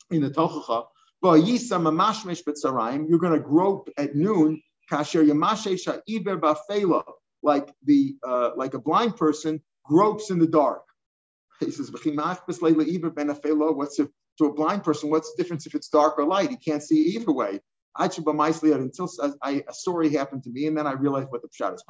[0.10, 0.86] in the Tochacha,
[1.22, 4.62] you're going to grope at noon.
[7.42, 10.82] Like the uh, like a blind person gropes in the dark.
[11.60, 12.06] He says, "What's
[14.00, 15.10] if, to a blind person?
[15.10, 16.50] What's the difference if it's dark or light?
[16.50, 17.60] He can't see either way."
[17.98, 19.10] Until
[19.44, 21.84] a story happened to me, and then I realized what the pshat is.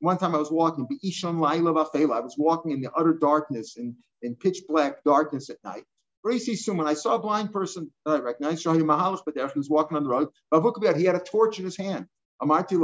[0.00, 4.64] One time I was walking, I was walking in the utter darkness, in, in pitch
[4.68, 5.84] black darkness at night.
[6.22, 9.96] When I saw a blind person that I recognized, Shahi Mahalach B'derech, he was walking
[9.96, 10.28] on the road.
[10.98, 12.06] He had a torch in his hand.
[12.40, 12.74] What do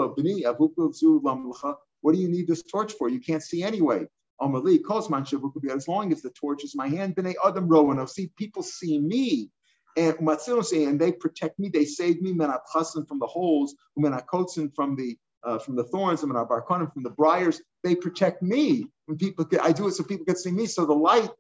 [2.18, 3.10] you need this torch for?
[3.10, 4.06] You can't see anyway.
[4.40, 8.06] As long as the torch is my hand, b'nei adam rowan.
[8.06, 9.50] See, people see me,
[9.96, 11.68] and and they protect me.
[11.68, 17.62] They save me, from the holes, from the uh, from the thorns, from the briars.
[17.84, 18.86] They protect me.
[19.06, 20.66] When people, get, I do it so people can see me.
[20.66, 21.30] So the light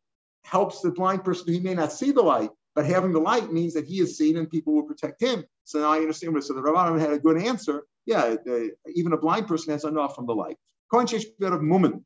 [0.44, 3.74] helps the blind person he may not see the light, but having the light means
[3.74, 5.44] that he is seen and people will protect him.
[5.64, 6.44] So now I understand what.
[6.44, 7.84] So the Rabbanim had a good answer.
[8.06, 8.58] Yeah, uh,
[8.94, 10.56] even a blind person has enough from the light.
[10.92, 12.04] Kohen of mumen.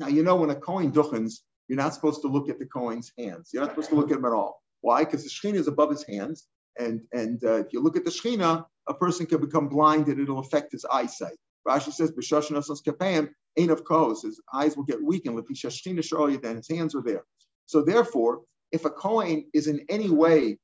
[0.00, 3.12] Now you know when a Kohen duchens, you're not supposed to look at the Kohen's
[3.18, 3.50] hands.
[3.52, 4.62] You're not supposed to look at him at all.
[4.80, 5.04] Why?
[5.04, 8.10] Because the shechina is above his hands, and and uh, if you look at the
[8.10, 11.36] shechina, a person can become blind and it'll affect his eyesight.
[11.68, 15.38] Rashi says, "B'shoshin kapayim ain't of kohos." His eyes will get weakened.
[15.38, 17.24] If he's then his hands are there.
[17.66, 18.40] So therefore,
[18.72, 20.58] if a Kohen is in any way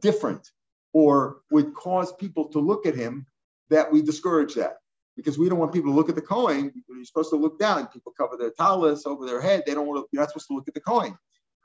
[0.00, 0.48] different
[0.94, 3.26] or would cause people to look at him,
[3.68, 4.79] that we discourage that
[5.20, 6.72] because we don't want people to look at the Kohen.
[6.88, 7.86] You're supposed to look down.
[7.88, 9.64] People cover their talis over their head.
[9.66, 10.08] They don't want to.
[10.12, 11.16] You're not supposed to look at the Kohen,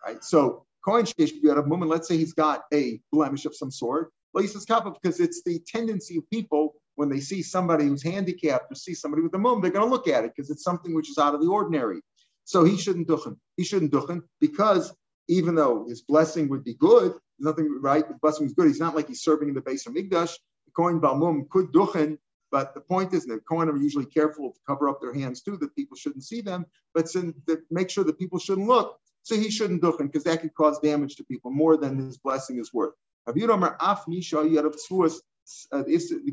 [0.05, 0.23] right?
[0.23, 1.89] So Kohen should be out of moment.
[1.91, 4.11] Let's say he's got a blemish of some sort.
[4.33, 8.03] Well, he says kappa because it's the tendency of people when they see somebody who's
[8.03, 10.63] handicapped or see somebody with a mum, they're going to look at it because it's
[10.63, 12.01] something which is out of the ordinary.
[12.45, 13.37] So he shouldn't duchen.
[13.57, 14.93] He shouldn't duchen because
[15.27, 18.07] even though his blessing would be good, nothing right.
[18.07, 18.67] The blessing is good.
[18.67, 20.31] He's not like he's serving in the Beis HaMikdash.
[20.65, 22.17] The Kohen Balmum could duchen,
[22.55, 25.57] but the point is that Kohen are usually careful to cover up their hands too,
[25.57, 27.35] that people shouldn't see them, but to
[27.69, 28.97] make sure that people shouldn't look.
[29.23, 32.57] So he shouldn't duchen because that could cause damage to people more than his blessing
[32.57, 32.93] is worth.
[33.27, 33.41] Uh, the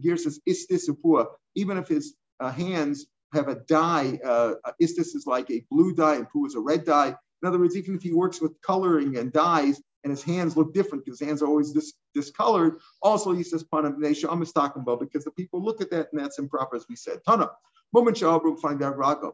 [0.01, 4.21] gear says istis even if his uh, hands have a dye.
[4.25, 7.17] Uh, istis is like a blue dye and pu is a red dye.
[7.43, 10.75] In other words, even if he works with coloring and dyes and his hands look
[10.75, 13.97] different because his hands are always dis- discolored, also he says panam
[14.31, 17.21] I'm talking about because the people look at that and that's improper, as we said.
[17.27, 17.51] Tana.
[17.93, 19.33] Moment find out rago.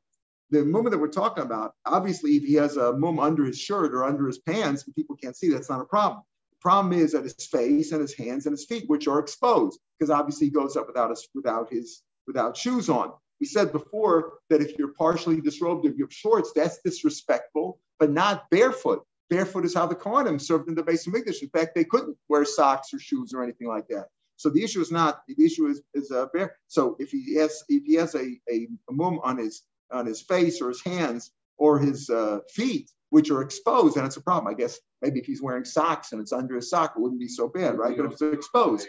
[0.50, 3.94] The moment that we're talking about, obviously, if he has a mum under his shirt
[3.94, 6.22] or under his pants and people can't see, that's not a problem.
[6.52, 9.78] The problem is that his face and his hands and his feet, which are exposed,
[9.98, 13.12] because obviously he goes up without his without his without shoes on.
[13.40, 18.11] We said before that if you're partially disrobed, if you have shorts, that's disrespectful, but
[18.11, 19.04] not barefoot.
[19.30, 21.42] Barefoot is how the Kohanim served in the base of English.
[21.42, 24.06] In fact, they couldn't wear socks or shoes or anything like that.
[24.36, 26.56] So the issue is not the issue is is uh, bare.
[26.68, 30.22] So if he has if he has a, a, a mum on his on his
[30.22, 34.46] face or his hands or his uh, feet, which are exposed, then it's a problem.
[34.52, 37.28] I guess maybe if he's wearing socks and it's under his sock, it wouldn't be
[37.28, 37.96] so bad, right?
[37.96, 38.86] But if it's exposed,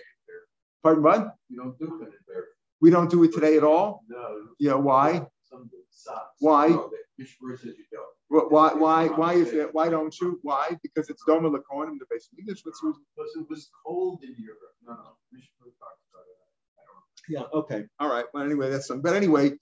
[0.83, 1.35] pardon what?
[1.49, 2.13] You don't do it.
[2.79, 4.03] We don't do it today at all.
[4.07, 4.49] No.
[4.59, 4.75] Yeah.
[4.75, 5.25] Why?
[6.39, 6.77] Why?
[8.29, 8.73] Why?
[8.73, 9.07] Why?
[9.07, 9.73] Why is it?
[9.73, 10.39] Why don't you?
[10.43, 10.77] Why?
[10.83, 12.63] Because it's Doma Lacoin in the base of English.
[12.63, 14.75] Because it was cold in Europe.
[14.85, 15.11] No, no.
[17.27, 17.43] Yeah.
[17.53, 17.85] Okay.
[17.99, 18.25] All right.
[18.33, 19.01] But anyway, that's something.
[19.01, 19.53] But anyway,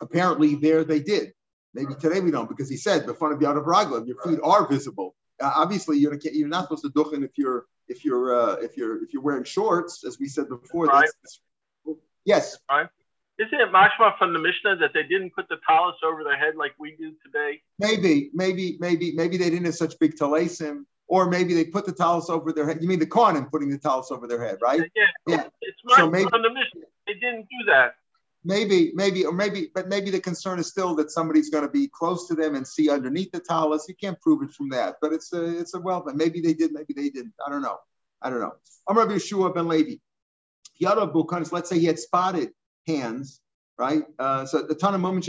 [0.00, 1.32] apparently there they did.
[1.74, 4.38] Maybe today we don't because he said the front of Yad of Raglav, your feet
[4.42, 5.14] are visible.
[5.40, 9.02] Uh, obviously, you're you're not supposed to duchen if you're if you're uh, if you're
[9.02, 10.86] if you're wearing shorts, as we said before.
[10.86, 11.08] Right.
[11.22, 11.40] That's,
[12.24, 12.58] Yes.
[12.70, 12.88] Right.
[13.38, 16.56] Isn't it mashma from the Mishnah that they didn't put the talis over their head
[16.56, 17.62] like we do today?
[17.78, 21.92] Maybe, maybe, maybe, maybe they didn't have such big talasim, or maybe they put the
[21.92, 22.78] talis over their head.
[22.82, 24.82] You mean the Kohanim putting the talis over their head, right?
[24.96, 25.04] Yeah.
[25.28, 25.44] yeah.
[25.62, 26.88] It's so maybe, from the Mishnah.
[27.06, 27.94] They didn't do that.
[28.44, 31.88] Maybe, maybe, or maybe, but maybe the concern is still that somebody's going to be
[31.88, 33.86] close to them and see underneath the talis.
[33.88, 36.02] You can't prove it from that, but it's a, it's a well.
[36.04, 37.34] But Maybe they did, maybe they didn't.
[37.46, 37.78] I don't know.
[38.20, 38.54] I don't know.
[38.88, 39.96] I'm Rabbi Yeshua ben Levi.
[40.78, 42.52] Yada Bukanis, let's say he had spotted
[42.88, 43.40] hands,
[43.78, 44.02] right?
[44.18, 45.28] Uh, so the ton of moments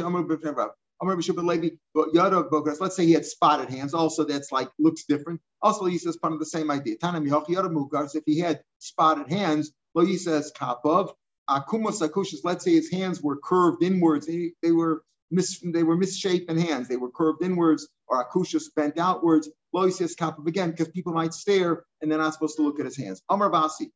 [2.51, 3.93] Bukanis, let's say he had spotted hands.
[3.93, 5.39] Also, that's like looks different.
[5.61, 6.97] Also, he says part of the same idea.
[6.97, 11.13] Tana Mihoch Yada Mukanis, if he had spotted hands, Lo says Kapov,
[11.49, 15.97] Akumos Akushas, let's say his hands were curved inwards, they, they were mis, they were
[15.97, 19.49] misshapen hands, they were curved inwards, or Akushas bent outwards.
[19.73, 22.85] Lo says Kapov again, because people might stare and they're not supposed to look at
[22.85, 23.21] his hands.
[23.29, 23.91] Amar Basi.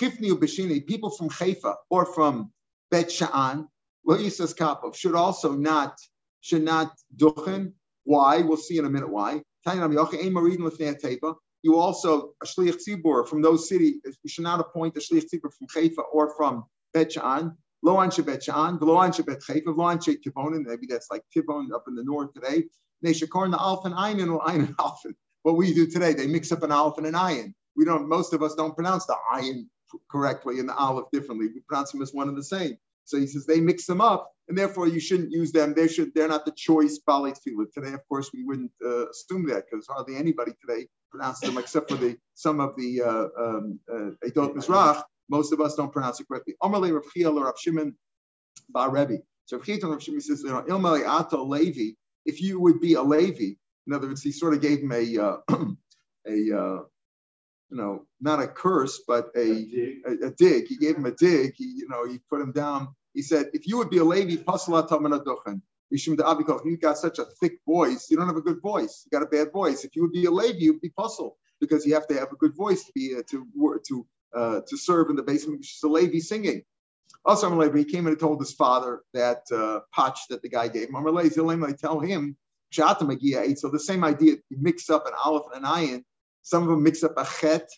[0.00, 2.50] Chifni Bashini, people from Haifa or from
[2.94, 3.66] Bet Sha'an,
[4.04, 5.98] what says Kapov, should also not
[6.42, 7.72] should not duchen.
[8.04, 8.42] Why?
[8.42, 9.42] We'll see in a minute why.
[9.66, 9.82] You
[11.76, 13.96] also a shliach tzibur from those cities.
[14.04, 17.56] You should not appoint a shliach tzibur from Haifa or from Bet Sha'an.
[17.82, 20.64] Lo anshe Bet Sha'an, lo anshe Bet Haifa, lo anshe Tivonin.
[20.64, 22.62] Maybe that's like Tivon up in the north today.
[23.28, 24.68] Call the alf and ayin or ayin
[25.04, 25.16] and.
[25.42, 27.54] What we do today, they mix up an alf and an ayin.
[27.74, 28.08] We don't.
[28.08, 29.66] Most of us don't pronounce the ayin
[30.10, 31.48] correctly and the olive differently.
[31.48, 32.76] We pronounce them as one and the same.
[33.04, 35.74] So he says they mix them up, and therefore you shouldn't use them.
[35.74, 36.14] They should.
[36.14, 37.72] They're not the choice bali tefillah.
[37.72, 41.90] Today, of course, we wouldn't uh, assume that because hardly anybody today pronounces them except
[41.90, 45.02] for the some of the uh, um, uh, Edot Mizrach.
[45.30, 46.54] Most of us don't pronounce it correctly.
[46.62, 47.94] Amalei Rav Chiel or Rav Shimon
[48.70, 49.18] Bar Rebbe.
[49.46, 51.92] So Rav Chiel Rav Shimon says, you know, Ato Levi.
[52.26, 53.54] If you would be a Levi,
[53.86, 55.36] in other words, he sort of gave him a uh,
[56.26, 56.80] a uh,
[57.70, 59.96] you know, not a curse, but a, a, dig.
[60.06, 60.66] A, a dig.
[60.66, 61.54] He gave him a dig.
[61.56, 62.88] He, you know, he put him down.
[63.14, 65.60] He said, if you would be a Levi, tamanaduchen.
[65.90, 68.10] You got such a thick voice.
[68.10, 69.04] You don't have a good voice.
[69.04, 69.84] You got a bad voice.
[69.84, 72.36] If you would be a Levi, you'd be puzzled because you have to have a
[72.36, 73.46] good voice to be uh, to
[73.86, 75.60] to uh, to serve in the basement.
[75.60, 76.62] Which is a Levi singing.
[77.24, 77.78] Also, I'm Levi.
[77.78, 80.96] He came in and told his father that uh, potch that the guy gave him.
[80.96, 82.36] I'm I tell him,
[82.72, 84.36] So the same idea.
[84.50, 86.04] You mix up an olive and an iron
[86.44, 87.68] some of them mix up a chet,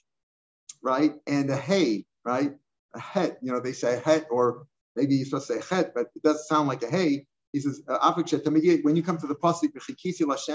[0.82, 2.52] right, and a hay, right?
[2.94, 6.08] A het, you know, they say het, or maybe you're supposed to say het, but
[6.14, 7.26] it doesn't sound like a hay.
[7.52, 9.70] He says, uh, when you come to the pasuk,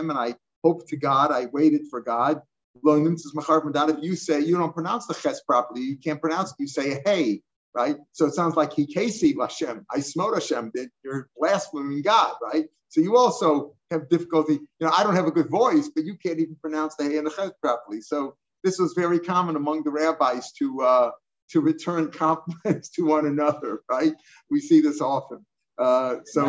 [0.10, 2.42] and I hope to God, I waited for God.
[2.84, 6.58] You say you don't pronounce the ches properly, you can't pronounce it.
[6.60, 7.42] You say hey,
[7.74, 7.98] right?
[8.12, 9.86] So it sounds like he kesi Hashem.
[9.92, 10.72] I smote Hashem.
[11.04, 12.66] You're blaspheming God, right?
[12.90, 14.54] So you also have difficulty.
[14.54, 17.18] You know, I don't have a good voice, but you can't even pronounce the hey
[17.18, 18.02] and the chet properly.
[18.02, 21.12] So this was very common among the rabbis to uh,
[21.52, 23.82] to return compliments to one another.
[23.90, 24.14] Right?
[24.50, 25.46] We see this often.
[25.78, 26.44] Uh, so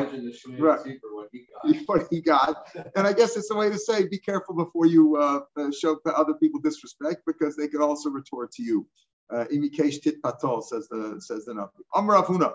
[0.58, 0.80] right,
[1.12, 4.54] what he, what he got, and I guess it's a way to say, be careful
[4.54, 8.86] before you uh, uh show other people disrespect, because they could also retort to you.
[9.32, 11.70] Uh, Imikesh tit patol says the says the Navi.
[11.94, 12.52] Amr Avuna.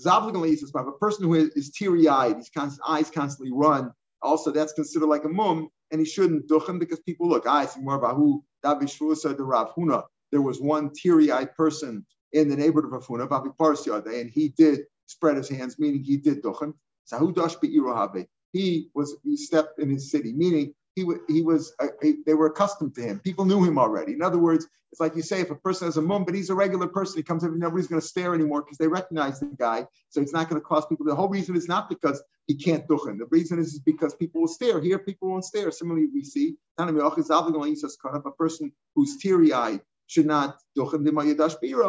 [0.00, 5.06] Zavligally says, a person who is, teary-eyed, his constant, eyes constantly run, also that's considered
[5.06, 8.42] like a mum, and he shouldn't duchen because people look, I see more about who
[8.64, 10.02] Davishvusa de Rav Huna.
[10.32, 14.80] There was one teary-eyed person in the neighborhood of Afuna, Babi Parsyade, and he did
[15.06, 16.74] spread his hands, meaning he did duchen.
[17.10, 22.34] Sahudash He was he stepped in his city, meaning he, he was, uh, he, they
[22.34, 23.18] were accustomed to him.
[23.20, 24.12] People knew him already.
[24.12, 26.50] In other words, it's like you say, if a person has a mum, but he's
[26.50, 29.46] a regular person, he comes in, nobody's going to stare anymore because they recognize the
[29.46, 29.84] guy.
[30.10, 31.04] So it's not going to cost people.
[31.04, 33.18] The whole reason is not because he can't duchen.
[33.18, 34.80] The reason is, is because people will stare.
[34.80, 35.72] Here, people won't stare.
[35.72, 41.02] Similarly, we see a person who's teary eyed should not duchen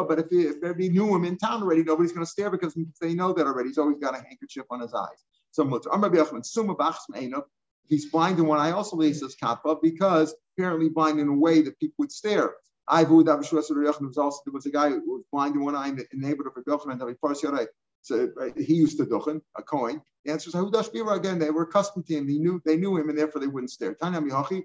[0.08, 3.14] But if, if everybody knew him in town already, nobody's going to stare because they
[3.14, 3.68] know that already.
[3.68, 5.24] He's always got a handkerchief on his eyes.
[5.52, 5.62] So,
[7.88, 11.78] he's blind in one eye also says kappa because apparently blind in a way that
[11.78, 12.54] people would stare.
[12.88, 15.88] I view that was also there was a guy who was blind in one eye
[15.88, 17.66] in the, neighborhood of Yochanan
[18.06, 20.00] so uh, he used to duchen a Kohen.
[20.24, 21.40] The answer is Hudash Bira again.
[21.40, 22.28] They were accustomed to him.
[22.28, 23.94] They knew they knew him, and therefore they wouldn't stare.
[23.94, 24.62] Tanya Mihachi,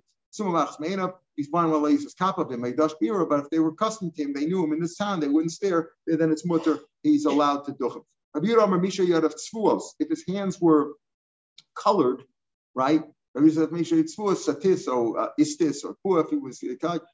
[1.36, 2.62] He's blind while he's kappa him.
[2.62, 5.20] Bira, but if they were accustomed to him, they knew him in this town.
[5.20, 5.90] They wouldn't stare.
[6.06, 6.80] Then it's mutter.
[7.02, 8.04] He's allowed to duchen.
[8.36, 10.94] If his hands were
[11.76, 12.24] colored,
[12.76, 13.02] right?
[13.34, 16.62] Rabbi says, "Misha Yitzvua satis or uh, istis or pua." If he was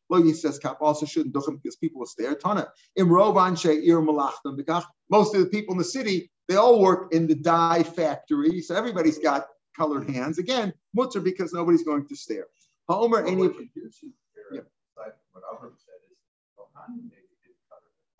[0.09, 2.33] lo he says kap also shouldn't do him because people will stare.
[2.35, 2.67] Tana
[2.97, 7.27] imrov anshe ir malachtam Most of the people in the city they all work in
[7.27, 10.39] the dye factory, so everybody's got colored hands.
[10.39, 12.47] Again, mutter because nobody's going to stare.
[12.87, 13.49] Homer any.
[14.51, 14.61] Yeah.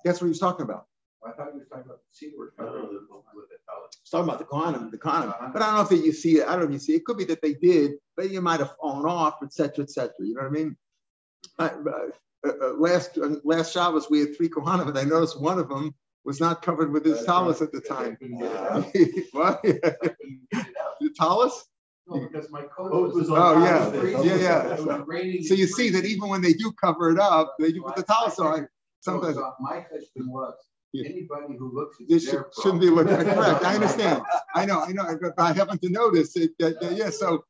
[0.04, 0.88] That's what he was talking about.
[1.26, 2.52] I thought you were talking about the C word.
[4.08, 5.34] It's talking about the quantum, the quantum.
[5.52, 6.48] But I don't know if you see it.
[6.48, 7.00] I don't know if you see it.
[7.00, 10.14] it could be that they did, but you might have fallen off, etc., etc.
[10.20, 10.78] You know what I mean?
[11.60, 11.70] Uh,
[12.46, 15.94] uh, last uh, last Shabbos we had three Kohanim, and I noticed one of them
[16.24, 18.18] was not covered with his talus at the time.
[19.34, 19.62] what?
[19.64, 21.66] the talus?
[22.08, 23.38] No, because my coat was on.
[23.38, 25.42] Oh yeah, yeah, yeah.
[25.42, 28.04] So you see that even when they do cover it up, they do put the
[28.04, 28.70] talus on.
[29.02, 30.56] Sometimes my question was
[30.94, 31.10] Yeah.
[31.10, 33.36] Anybody who looks at This should, shouldn't be looking problem.
[33.36, 33.66] correct.
[33.66, 34.22] I understand.
[34.56, 37.44] I know, I know, but I happen to notice it, that, that, yeah, so,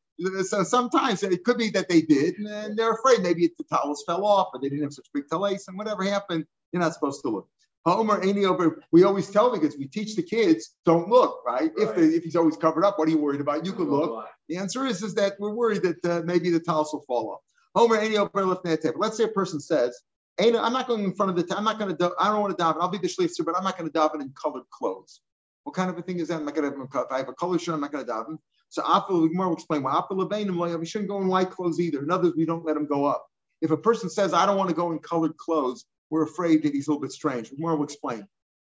[0.44, 4.26] so sometimes it could be that they did and they're afraid maybe the towels fell
[4.26, 7.30] off or they didn't have such big talais and whatever happened, you're not supposed to
[7.30, 7.48] look.
[7.86, 11.72] Homer, any over, we always tell the kids, we teach the kids, don't look, right?
[11.78, 13.66] If the, if he's always covered up, what are you worried about?
[13.66, 14.28] You could look.
[14.50, 17.40] The answer is, is that we're worried that uh, maybe the towels will fall off.
[17.76, 19.00] Homer, any over left that table.
[19.00, 20.02] Let's say a person says, "Ain't
[20.40, 21.54] I'm not going in front of the.
[21.54, 22.14] i I'm not going to.
[22.20, 22.78] I don't want to daven.
[22.80, 25.22] I'll be the shlichter, but I'm not going to daven in colored clothes.
[25.64, 26.36] What kind of a thing is that?
[26.36, 26.88] I'm not going to have.
[26.88, 28.38] If I have a color shirt, I'm not going to daven.
[28.70, 32.04] So Apple, Gemara will explain why Apple Lebanim, we shouldn't go in white clothes either.
[32.04, 33.26] In others, we don't let them go up.
[33.62, 36.74] If a person says, I don't want to go in colored clothes, we're afraid that
[36.74, 37.50] he's a little bit strange.
[37.50, 38.28] Gemara will explain.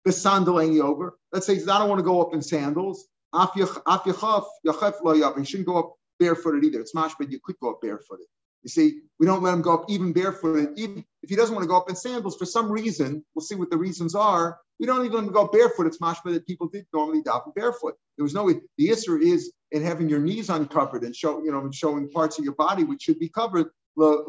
[0.05, 1.18] The sandal ain't over.
[1.33, 3.07] Let's say he says, I don't want to go up in sandals.
[3.33, 5.35] Af yach- af yachaf, yachaf lo.
[5.35, 6.81] He shouldn't go up barefooted either.
[6.81, 8.27] It's mashbid, you could go up barefooted.
[8.64, 10.79] You see, we don't let him go up even barefooted.
[10.79, 13.55] Even if he doesn't want to go up in sandals for some reason, we'll see
[13.55, 14.59] what the reasons are.
[14.81, 15.87] We don't even go barefoot.
[15.87, 17.94] It's mashma that people did normally daven barefoot.
[18.16, 21.70] There was no the issue is in having your knees uncovered and show you know
[21.72, 23.68] showing parts of your body which should be covered.
[23.96, 24.24] But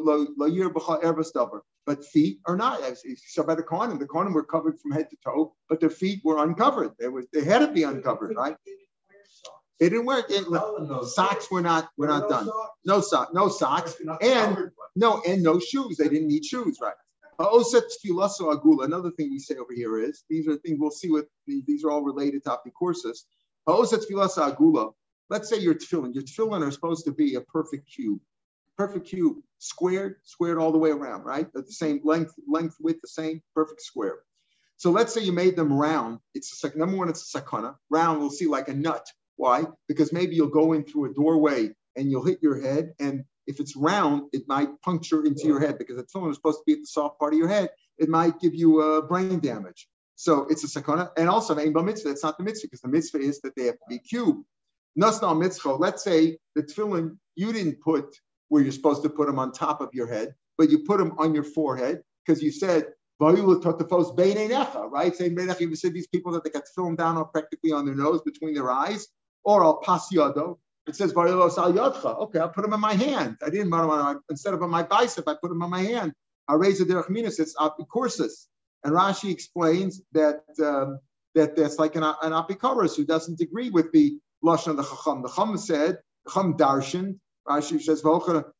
[2.04, 2.80] feet are not.
[3.16, 6.20] Saw by the Kohanim, the Kohanim were covered from head to toe, but their feet
[6.24, 6.92] were uncovered.
[6.98, 8.56] They was they had to be uncovered, right?
[9.78, 11.06] They didn't wear it.
[11.08, 12.48] Socks were not were not done.
[12.84, 15.96] No sock, no socks, and no, and no shoes.
[15.98, 16.94] They didn't need shoes, right?
[17.38, 18.84] Uh, Ha'oset tfilaso agula.
[18.84, 21.90] Another thing we say over here is these are things we'll see what these are
[21.90, 23.24] all related to apikoursis.
[23.66, 24.92] Ha'oset uh, tfilaso agula.
[25.28, 26.14] Let's say your tefillin.
[26.14, 28.20] Your tefillin are supposed to be a perfect cube,
[28.78, 31.46] perfect cube, squared, squared all the way around, right?
[31.54, 34.20] At the same length, length, width, the same, perfect square.
[34.78, 36.20] So let's say you made them round.
[36.34, 37.76] It's a, number one, it's a sakana.
[37.90, 39.06] Round, we'll see like a nut.
[39.36, 39.64] Why?
[39.88, 42.92] Because maybe you'll go in through a doorway and you'll hit your head.
[42.98, 46.58] And if it's round, it might puncture into your head because the tefillin is supposed
[46.58, 47.70] to be at the soft part of your head.
[47.98, 49.88] It might give you uh, brain damage.
[50.16, 51.10] So it's a sakana.
[51.16, 52.10] And also, the ain't mitzvah.
[52.10, 54.44] It's not the mitzvah because the mitzvah is that they have to be cubed.
[54.98, 55.74] Nasna mitzvah.
[55.74, 58.16] Let's say the tefillin you didn't put
[58.48, 61.12] where you're supposed to put them on top of your head, but you put them
[61.18, 62.86] on your forehead because you said
[63.18, 65.16] right?
[65.16, 68.20] Saying you said these people that they got film down or practically on their nose
[68.22, 69.08] between their eyes,
[69.46, 70.58] or I'll al pasiado.
[70.86, 72.18] It says Vayula sal yadcha.
[72.24, 73.38] Okay, I'll put them in my hand.
[73.44, 73.70] I didn't
[74.28, 76.12] instead of on my bicep, I put them on my hand.
[76.48, 77.38] I raise a derech minas.
[77.38, 78.46] It's apikursis,
[78.84, 80.98] and Rashi explains that um,
[81.34, 85.22] that that's like an, an apikoros who doesn't agree with the lashon of the chacham.
[85.22, 87.18] The chacham said, the chacham darshan.
[87.48, 88.02] Rashi says,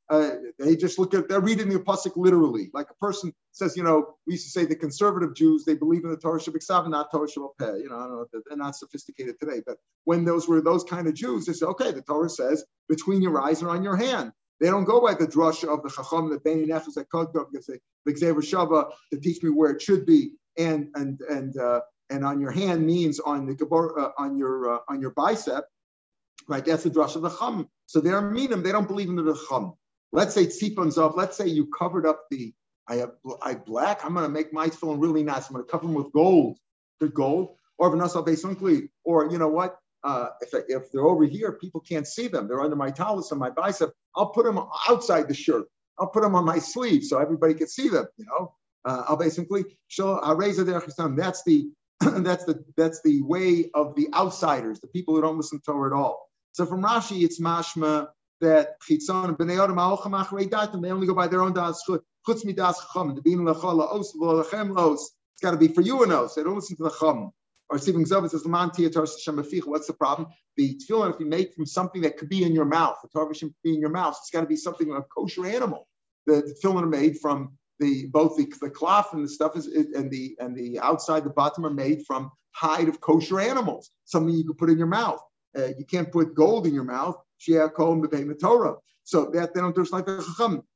[0.08, 2.70] uh, they just look at, they're reading the Pasuk literally.
[2.72, 6.04] Like a person says, you know, we used to say the conservative Jews, they believe
[6.04, 9.36] in the Torah Shabbat not Torah Shabbat You know, I don't know, they're not sophisticated
[9.40, 9.62] today.
[9.66, 13.22] But when those were those kind of Jews, they say, okay, the Torah says between
[13.22, 14.32] your eyes and on your hand.
[14.60, 18.16] They don't go by the drasha of the Chacham, the Beni Nefesh, Kodkov, because the
[18.16, 20.32] Xavier Shava to teach me where it should be.
[20.56, 24.78] And, and, and, uh, and on your hand means on the uh, on your uh,
[24.88, 25.64] on your bicep,
[26.48, 26.64] right?
[26.64, 27.68] That's the drush of the chum.
[27.86, 28.62] So they're minim.
[28.62, 29.74] They don't believe in the chum.
[30.12, 31.16] Let's say tzipons of.
[31.16, 32.52] Let's say you covered up the.
[32.88, 34.04] I have I black.
[34.04, 35.48] I'm going to make my tefillin really nice.
[35.48, 36.58] I'm going to cover them with gold.
[37.00, 37.56] Good gold.
[37.78, 38.88] Or vanasa besunkli.
[39.04, 39.76] Or you know what?
[40.04, 42.46] Uh, if, if they're over here, people can't see them.
[42.46, 43.90] They're under my talus on my bicep.
[44.14, 45.66] I'll put them outside the shirt.
[45.98, 48.06] I'll put them on my sleeve so everybody can see them.
[48.16, 48.54] You know.
[48.84, 50.18] Uh, I'll basically show.
[50.20, 50.80] I'll raise it there.
[51.16, 51.68] That's the
[52.00, 55.94] that's the that's the way of the outsiders, the people who don't listen to Torah
[55.94, 56.28] at all.
[56.52, 58.08] So from Rashi, it's mashma
[58.40, 61.82] that chitzon and bnei adam ha'ochem achrei datim, they only go by their own das
[61.88, 65.12] chutz midas chacham, the bin lechala os v'lechem os.
[65.34, 66.34] It's got to be for you and os.
[66.34, 67.30] They don't listen to the chum.
[67.68, 70.28] Or Stephen Zav says, "Laman What's the problem?
[70.56, 73.34] The tefillin, if you make from something that could be in your mouth, the Torah
[73.34, 74.16] should be in your mouth.
[74.20, 75.88] It's got to be something a kosher animal.
[76.26, 80.10] The tefillin are made from the both the, the cloth and the stuff is and
[80.10, 84.44] the and the outside the bottom are made from hide of kosher animals, something you
[84.44, 85.20] can put in your mouth.
[85.56, 87.16] Uh, you can't put gold in your mouth.
[87.38, 90.06] So that they don't do like.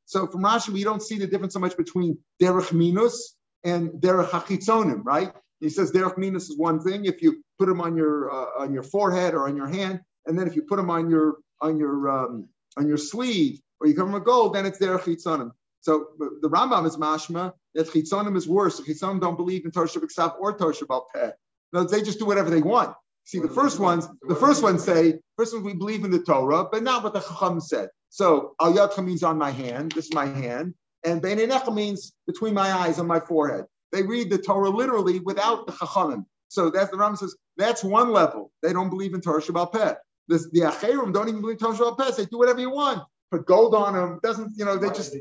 [0.04, 4.28] So from Rashi, we don't see the difference so much between derech minus and derech
[4.28, 5.32] hachitzonim, right?
[5.60, 8.74] He says derech minus is one thing if you put them on your uh, on
[8.74, 11.78] your forehead or on your hand, and then if you put them on your on
[11.78, 15.52] your um, on your sleeve or you cover with gold, then it's derech chitzonim.
[15.80, 18.78] So the Rambam is mashma that chitzonim is worse.
[18.78, 21.30] The chitzonim don't believe in Torah Shabbat or Torah Sheba'al Peh.
[21.72, 22.94] No, they just do whatever they want.
[23.24, 26.64] See, the first ones, the first ones say, first ones we believe in the Torah,
[26.70, 27.88] but not what the Chacham said.
[28.08, 30.74] So al yadcha means on my hand, this is my hand,
[31.04, 33.66] and beinenecha means between my eyes on my forehead.
[33.92, 36.24] They read the Torah literally without the Chachamim.
[36.48, 38.50] So that's the Rambam says that's one level.
[38.62, 39.94] They don't believe in Torah Sheba'al Peh.
[40.28, 42.10] The, the Acherim don't even believe Torah Sheba'al Peh.
[42.16, 43.02] They do whatever you want.
[43.30, 44.18] Put gold on them.
[44.22, 44.76] Doesn't you know?
[44.76, 45.14] They just.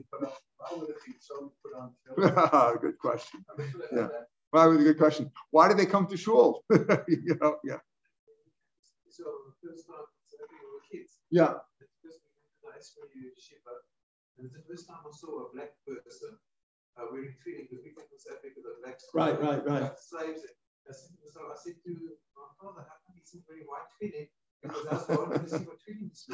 [2.82, 3.46] Good question.
[3.92, 4.08] Yeah.
[4.52, 5.32] Well, that was a good question.
[5.52, 6.64] Why did they come to shul?
[7.08, 7.78] you know, yeah.
[9.10, 9.26] So
[9.62, 11.22] first time, so were kids.
[11.30, 11.62] Yeah.
[11.78, 13.86] The first we went to the ice cream shiva,
[14.40, 16.34] and the first time I saw a black person
[16.98, 19.92] uh, wearing because we came from South Africa, the black Right, right, right.
[20.00, 20.42] slaves.
[20.90, 21.94] So I said to
[22.34, 23.86] my father, how come he's wearing white?
[24.62, 26.26] Because I was wanting to see what is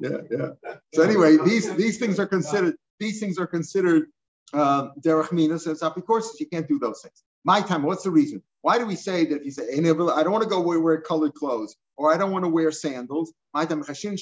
[0.00, 0.67] yeah, yeah.
[0.94, 4.08] So anyway, these these things are considered these things are considered
[4.52, 6.40] um, derech minas and apikourses.
[6.40, 7.22] You can't do those things.
[7.44, 7.82] My time.
[7.82, 8.42] What's the reason?
[8.62, 11.00] Why do we say that if you say I don't want to go wear, wear
[11.00, 13.32] colored clothes or I don't want to wear sandals?
[13.54, 13.82] My time.
[13.82, 14.16] Again,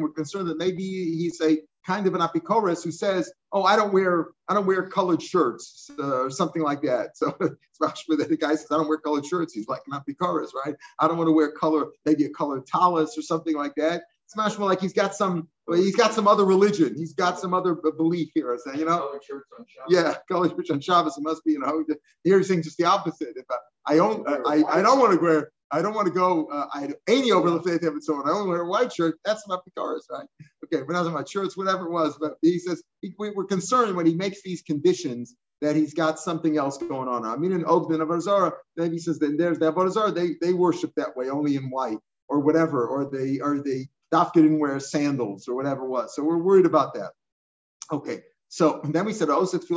[0.00, 3.92] we're concerned that maybe he's a kind of an apikoros who says, "Oh, I don't
[3.92, 8.66] wear I don't wear colored shirts uh, or something like that." So the guy says,
[8.70, 10.74] "I don't wear colored shirts." He's like an apikoros, right?
[10.98, 14.04] I don't want to wear color, maybe a colored talus or something like that.
[14.28, 16.94] It's much more like he's got some he's got some other religion.
[16.94, 18.58] He's got some other belief here.
[18.62, 19.88] So, you know, Colored shirts on Shabbos.
[19.88, 21.16] yeah, colored shirts on Shabbos.
[21.16, 21.82] It must be, you know,
[22.24, 23.36] here he's saying just the opposite.
[23.36, 25.50] If I, I don't, I, I don't want to wear.
[25.70, 26.44] I don't want to go.
[26.52, 28.28] Uh, I any over the faith and so on.
[28.28, 29.18] I only wear a white shirt.
[29.24, 30.26] That's not Picard's, right?
[30.64, 32.18] Okay, we're not talking about shirts, whatever it was.
[32.20, 36.18] But he says he, we were concerned when he makes these conditions that he's got
[36.18, 37.24] something else going on.
[37.24, 40.52] I mean, in Ogden of Arzara, then he says that there's that Arzara, they they
[40.52, 41.98] worship that way, only in white
[42.28, 46.14] or whatever, or they or they Dafka didn't wear sandals or whatever it was.
[46.14, 47.12] So we're worried about that.
[47.90, 49.68] Okay, so then we said, oh, so if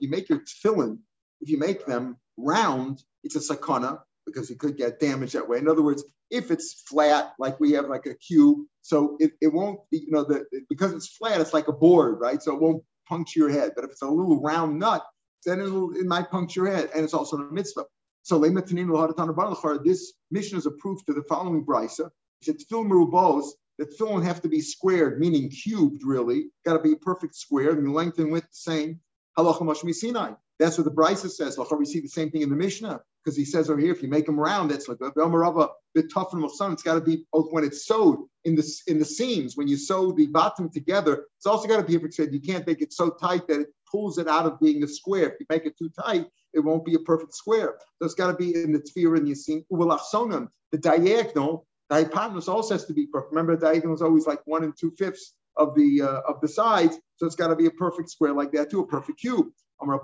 [0.00, 0.98] you make your tefillin,
[1.40, 5.58] if you make them round, it's a sakana because you could get damaged that way.
[5.58, 9.52] In other words, if it's flat, like we have like a cube, so it, it
[9.52, 12.42] won't you know, the, because it's flat, it's like a board, right?
[12.42, 13.72] So it won't puncture your head.
[13.74, 15.04] But if it's a little round nut,
[15.44, 16.90] then it'll, it might puncture your head.
[16.94, 17.84] And it's also a mitzvah.
[18.22, 22.10] So this mission is a proof to the following brisa.
[22.42, 26.46] Said, tefillin merubos, the tefillin have to be squared, meaning cubed, really.
[26.64, 29.00] Got to be a perfect square, and length and width the same.
[29.38, 30.32] Halacha mashmi Sinai.
[30.58, 31.58] That's what the Brisa says.
[31.58, 34.08] We see the same thing in the Mishnah because he says over here, if you
[34.08, 37.64] make them round, that's like a bit tough and It's got to be both when
[37.64, 39.56] it's sewed in the in the seams.
[39.56, 42.32] When you sew the bottom together, it's also got to be a perfect.
[42.32, 45.30] You can't make it so tight that it pulls it out of being a square.
[45.30, 47.78] If you make it too tight, it won't be a perfect square.
[47.98, 50.48] So it's got to be in the tefir and the yasim.
[50.72, 53.32] The diagonal, the hypotenuse also has to be perfect.
[53.32, 56.48] Remember, the diagonal is always like one and two fifths of the uh, of the
[56.48, 59.46] sides, so it's got to be a perfect square like that too, a perfect cube.
[59.82, 60.00] No,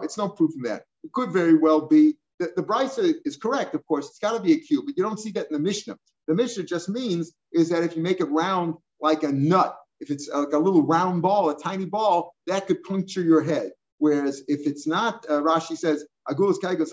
[0.00, 0.84] it's no proof of that.
[1.04, 2.16] It could very well be.
[2.38, 4.08] The, the Brisa is correct, of course.
[4.08, 5.96] It's got to be a cube, but you don't see that in the Mishnah.
[6.28, 10.10] The Mishnah just means is that if you make it round like a nut, if
[10.10, 13.72] it's like a little round ball, a tiny ball, that could puncture your head.
[13.98, 16.90] Whereas if it's not, uh, Rashi says, agulus kaigos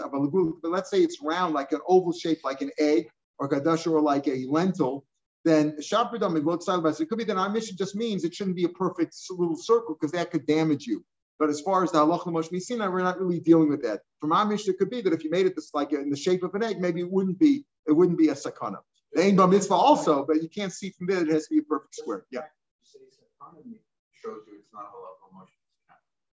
[0.62, 3.10] but let's say it's round like an oval shape, like an egg
[3.40, 5.06] or gadasha or like a lentil,
[5.44, 7.00] then shapridam and both sides.
[7.02, 9.96] It could be that our mission just means it shouldn't be a perfect little circle
[10.00, 11.04] because that could damage you.
[11.40, 14.02] But as far as the halach misina, we're not really dealing with that.
[14.22, 16.16] From our mission, it could be that if you made it this like in the
[16.16, 18.78] shape of an egg, maybe it wouldn't be it wouldn't be a sakana.
[19.14, 21.22] The ain mitzvah also, but you can't see from there.
[21.22, 22.26] It has to be a perfect square.
[22.32, 22.42] Yeah.
[24.24, 25.60] Shows you it's not halakha motion.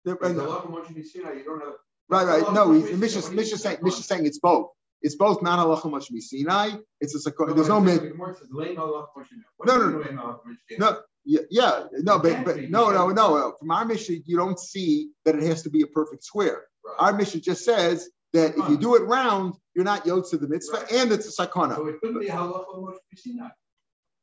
[0.05, 1.73] The- Because halakha motion misina, you don't have.
[2.09, 2.53] Right, right.
[2.53, 4.69] No, he's Mishnah, misina, Mishnah saying, what Mishnah saying it's both.
[5.01, 6.71] It's both non halacha much Sinai.
[6.99, 7.55] It's a sakana.
[7.55, 7.97] There's no it min.
[7.99, 9.43] says- it says lane halakha motion.
[9.57, 10.57] What No, no, mean lane halakha motion?
[10.79, 13.53] No, yeah, yeah, no, but but no, no, no.
[13.59, 16.63] From our mission, you don't see that it has to be a perfect square.
[16.83, 16.95] Right.
[16.99, 20.47] Our mission just says that if you do it round, you're not yoked to the
[20.47, 20.91] mitzvah, Right.
[20.93, 21.75] and it's a sakana.
[21.75, 23.51] So it couldn't be halacha motion misina.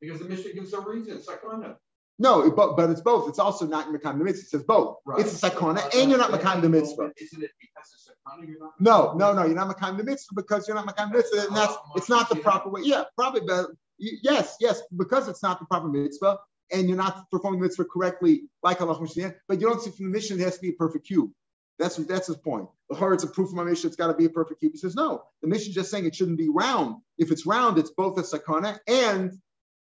[0.01, 1.77] Because the Mishnah gives a reason, sakana.
[2.19, 3.29] No, but but it's both.
[3.29, 4.47] It's also not makam the mitzvah.
[4.47, 4.97] It says both.
[5.19, 7.13] It's a sakana, and you're not makam the mitzvah.
[7.21, 8.73] Isn't it because it's sakana, you're not?
[8.81, 11.57] No, no, no, you're not makam the mitzvah because you're not makam the mitzvah, and
[11.57, 12.81] that's it's not the proper way.
[12.85, 13.67] Yeah, probably, but
[13.99, 16.39] yes, yes, because it's not the proper mitzvah,
[16.73, 20.07] and you're not performing the mitzvah correctly, like Allah Mashiach, but you don't see from
[20.07, 21.31] the mission it has to be a perfect cube.
[21.79, 22.69] That's that's his point.
[22.89, 23.89] The it's a proof of my mission.
[23.89, 24.73] It's got to be a perfect cube.
[24.73, 25.25] He says no.
[25.43, 27.03] The mission just saying it shouldn't be round.
[27.19, 29.33] If it's round, it's both a sakana and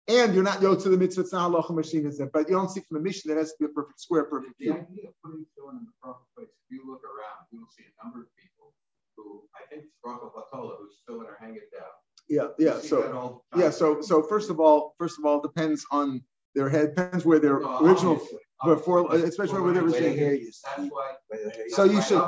[0.08, 1.22] and you're not yoked to the mitzvah.
[1.22, 2.30] It's not halacha machine, is it?
[2.32, 4.24] But you don't see from the mission that it has to be a perfect square,
[4.24, 4.76] perfect The cube.
[4.76, 7.84] idea of putting someone in the proper place, if you look around, you will see
[7.84, 8.74] a number of people
[9.16, 11.88] who, I think it's Rachel Latola, who's still in her hang it down.
[12.28, 12.80] Yeah, yeah.
[12.80, 15.84] So that all the yeah, so so first of all, first of all, it depends
[15.90, 16.22] on
[16.54, 16.94] their head.
[16.94, 19.28] Depends where their No, original obviously, before, obviously.
[19.28, 20.16] especially Well, where they right, were they saying.
[20.18, 20.50] hear you.
[20.76, 21.12] That's why.
[21.68, 22.22] So you that's should-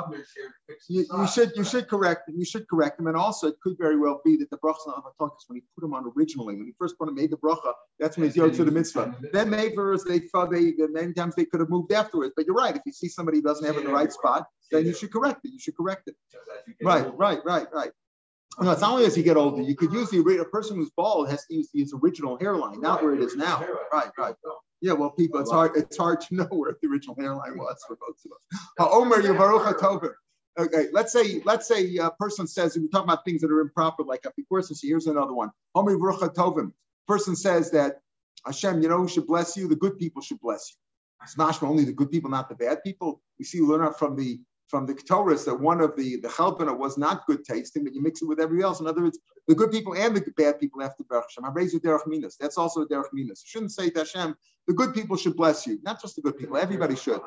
[0.89, 2.99] why Abner's here to fix the You, you should you should correct you should correct
[2.99, 5.57] him, and also it could very well be that the bracha on of Hatakas when
[5.57, 8.27] he put him on originally when he first put him made the bracha that's when
[8.27, 9.15] he's yoked to the mitzvah.
[9.33, 9.75] Then maybe
[10.07, 12.33] they thought they then many times they could have moved afterwards.
[12.35, 12.75] But you're right.
[12.75, 15.11] If you see somebody who doesn't have it in the right spot, then you should
[15.11, 15.51] correct it.
[15.51, 16.15] You should correct it.
[16.83, 17.91] Right, right, right, right.
[18.59, 19.61] No, it's not only as you get older.
[19.61, 23.03] You could use the a person who's bald has to use his original hairline, not
[23.03, 23.65] where it the is now.
[23.93, 24.35] Right, right.
[24.81, 25.71] Yeah, well, people, it's hard.
[25.75, 28.93] It's hard to know where the original hairline was for both of us.
[28.93, 30.11] Omer Yavaruch Tova.
[30.57, 34.03] Okay, let's say let's say a person says we're talking about things that are improper,
[34.03, 34.75] like a person.
[34.75, 35.51] So here's another one.
[35.75, 36.71] Yavaruch Tovim.
[37.07, 38.01] Person says that
[38.45, 39.67] Hashem, you know, who should bless you?
[39.67, 40.77] The good people should bless you.
[41.23, 43.21] It's mashma only the good people, not the bad people.
[43.37, 46.97] We see learn from the from the Ketores that one of the the chalpana was
[46.97, 48.79] not good tasting, but you mix it with everybody else.
[48.79, 51.45] In other words, the good people and the bad people have to Baruch Hashem.
[51.45, 52.35] I raise you derech minas.
[52.39, 53.43] That's also a derech minas.
[53.45, 54.35] You shouldn't say to Hashem,
[54.67, 56.57] the good people should bless you, not just the good people.
[56.57, 57.21] Everybody should.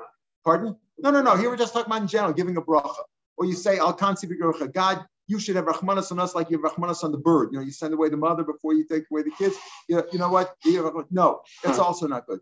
[0.45, 0.77] Pardon?
[0.99, 1.37] No, no, no.
[1.37, 2.95] Here we're just talking about in general, giving a bracha.
[3.37, 7.05] Or you say, Al God, you should have rahmanas on us like you have rahmanas
[7.05, 7.51] on the bird.
[7.53, 9.57] You know, you send away the mother before you take away the kids.
[9.89, 10.57] You, you know what?
[11.11, 12.41] No, that's also not good.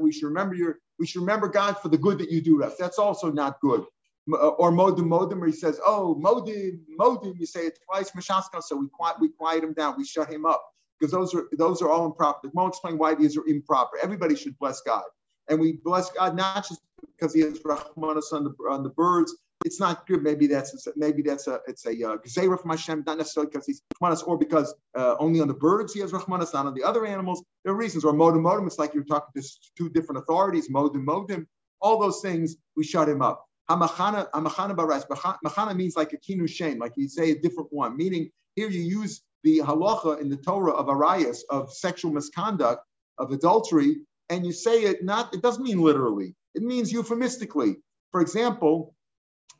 [0.00, 2.64] We should remember your, we should remember God for the good that you do to
[2.64, 2.76] us.
[2.78, 3.84] That's also not good.
[4.32, 8.62] Uh, or modim modim, where he says, "Oh, modim modim," you say it twice, mashaskan.
[8.62, 10.64] So we quiet, we quiet him down, we shut him up
[10.98, 12.48] because those are those are all improper.
[12.54, 13.98] Won't explain why these are improper.
[14.00, 15.02] Everybody should bless God,
[15.48, 19.34] and we bless God not just because He has rahmanas on the on the birds,
[19.64, 20.22] it's not good.
[20.22, 23.82] Maybe that's maybe that's a it's a uh, gzeira from Hashem, not necessarily because he's
[23.94, 27.06] rahmanas or because uh, only on the birds he has rahmanas, not on the other
[27.06, 27.42] animals.
[27.64, 28.04] There are reasons.
[28.04, 30.68] Or modim modim, it's like you're talking to two different authorities.
[30.68, 31.46] Modim modim,
[31.80, 33.46] all those things we shut him up.
[33.70, 35.04] Hamachana hamachana baras.
[35.44, 37.96] Machana means like a kinu shame, like you say a different one.
[37.96, 42.84] Meaning here you use the halacha in the Torah of arayas of sexual misconduct
[43.18, 43.96] of adultery,
[44.28, 45.34] and you say it not.
[45.34, 46.34] It doesn't mean literally.
[46.54, 47.76] It means euphemistically.
[48.10, 48.94] For example,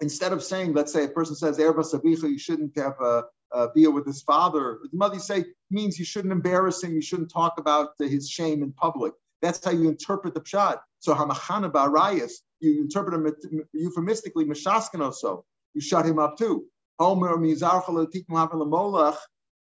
[0.00, 4.06] instead of saying, let's say a person says, you shouldn't have a, a beer with
[4.06, 8.28] his father, the mother say means you shouldn't embarrass him, you shouldn't talk about his
[8.28, 9.12] shame in public.
[9.40, 10.78] That's how you interpret the pshat.
[11.00, 15.44] So Hamachana Barayas, you interpret him euphemistically, Mashaskan so.
[15.74, 16.66] You shut him up too.
[16.98, 17.82] Homer Mizar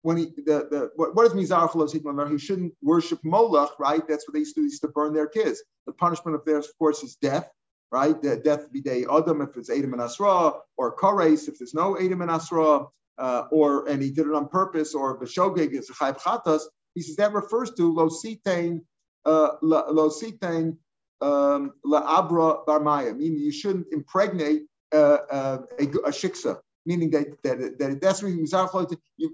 [0.03, 4.07] when he the, the what, what is Mizar He shouldn't worship Molech, right?
[4.09, 5.62] That's what they used to used to burn their kids.
[5.87, 7.51] The punishment of theirs, of course, is death
[7.91, 8.20] right?
[8.20, 12.22] The death day Adam if it's Adam and Asra, or Kares if there's no Adam
[12.22, 12.87] and Asra,
[13.18, 16.62] uh, or and he did it on purpose, or Beshogeg is Chayv Chatas.
[16.95, 18.80] He says that refers to Lo Sitain,
[19.24, 20.76] uh, Lo Sitain,
[21.20, 24.62] um, La Abra Barmaya, meaning you shouldn't impregnate
[24.93, 28.32] uh, uh, a, a shiksa, meaning that, that, that that's what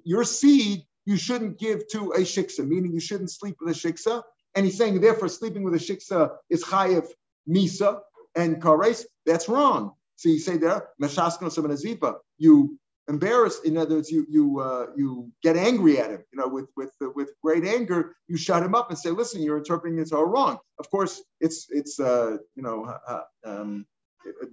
[0.05, 4.23] your seed you shouldn't give to a shiksa, meaning you shouldn't sleep with a shiksa.
[4.55, 7.07] And he's saying, therefore, sleeping with a shiksa is chayiv
[7.49, 8.01] misa,
[8.35, 9.93] and kares, that's wrong.
[10.17, 12.79] So you say there, meshaskno you
[13.09, 13.61] embarrass.
[13.65, 16.23] In other words, you you uh, you get angry at him.
[16.33, 19.43] You know, with with uh, with great anger, you shut him up and say, "Listen,
[19.43, 22.85] you're interpreting this all wrong." Of course, it's it's uh, you know.
[23.07, 23.87] Uh, um,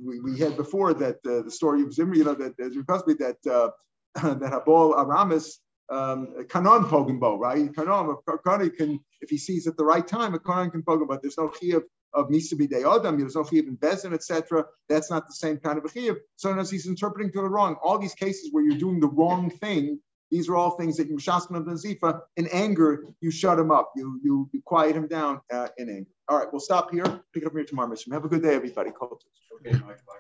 [0.03, 3.15] we, we had before that uh, the story of Zimri, you know, that there's Kozbi
[3.19, 3.69] that uh,
[4.15, 5.59] that Habal Aramis
[5.89, 7.71] um, kanon right?
[7.71, 11.19] Kanon, Kanon can, if he sees at the right time, a kanon can pogembo.
[11.21, 11.83] There's no chiyuv
[12.13, 14.65] of Misabi De Adam, Chiv in Bezin, etc.
[14.87, 16.15] That's not the same kind of a Chiv.
[16.35, 19.49] So as he's interpreting to the wrong, all these cases where you're doing the wrong
[19.49, 19.99] thing,
[20.31, 23.91] these are all things that you Shaskan of Nazifa, in anger, you shut him up,
[23.95, 26.09] you you, you quiet him down uh, in anger.
[26.27, 27.03] All right, we'll stop here.
[27.33, 28.11] Pick it up here tomorrow, Mr.
[28.13, 28.91] Have a good day, everybody.
[28.91, 30.19] Bye.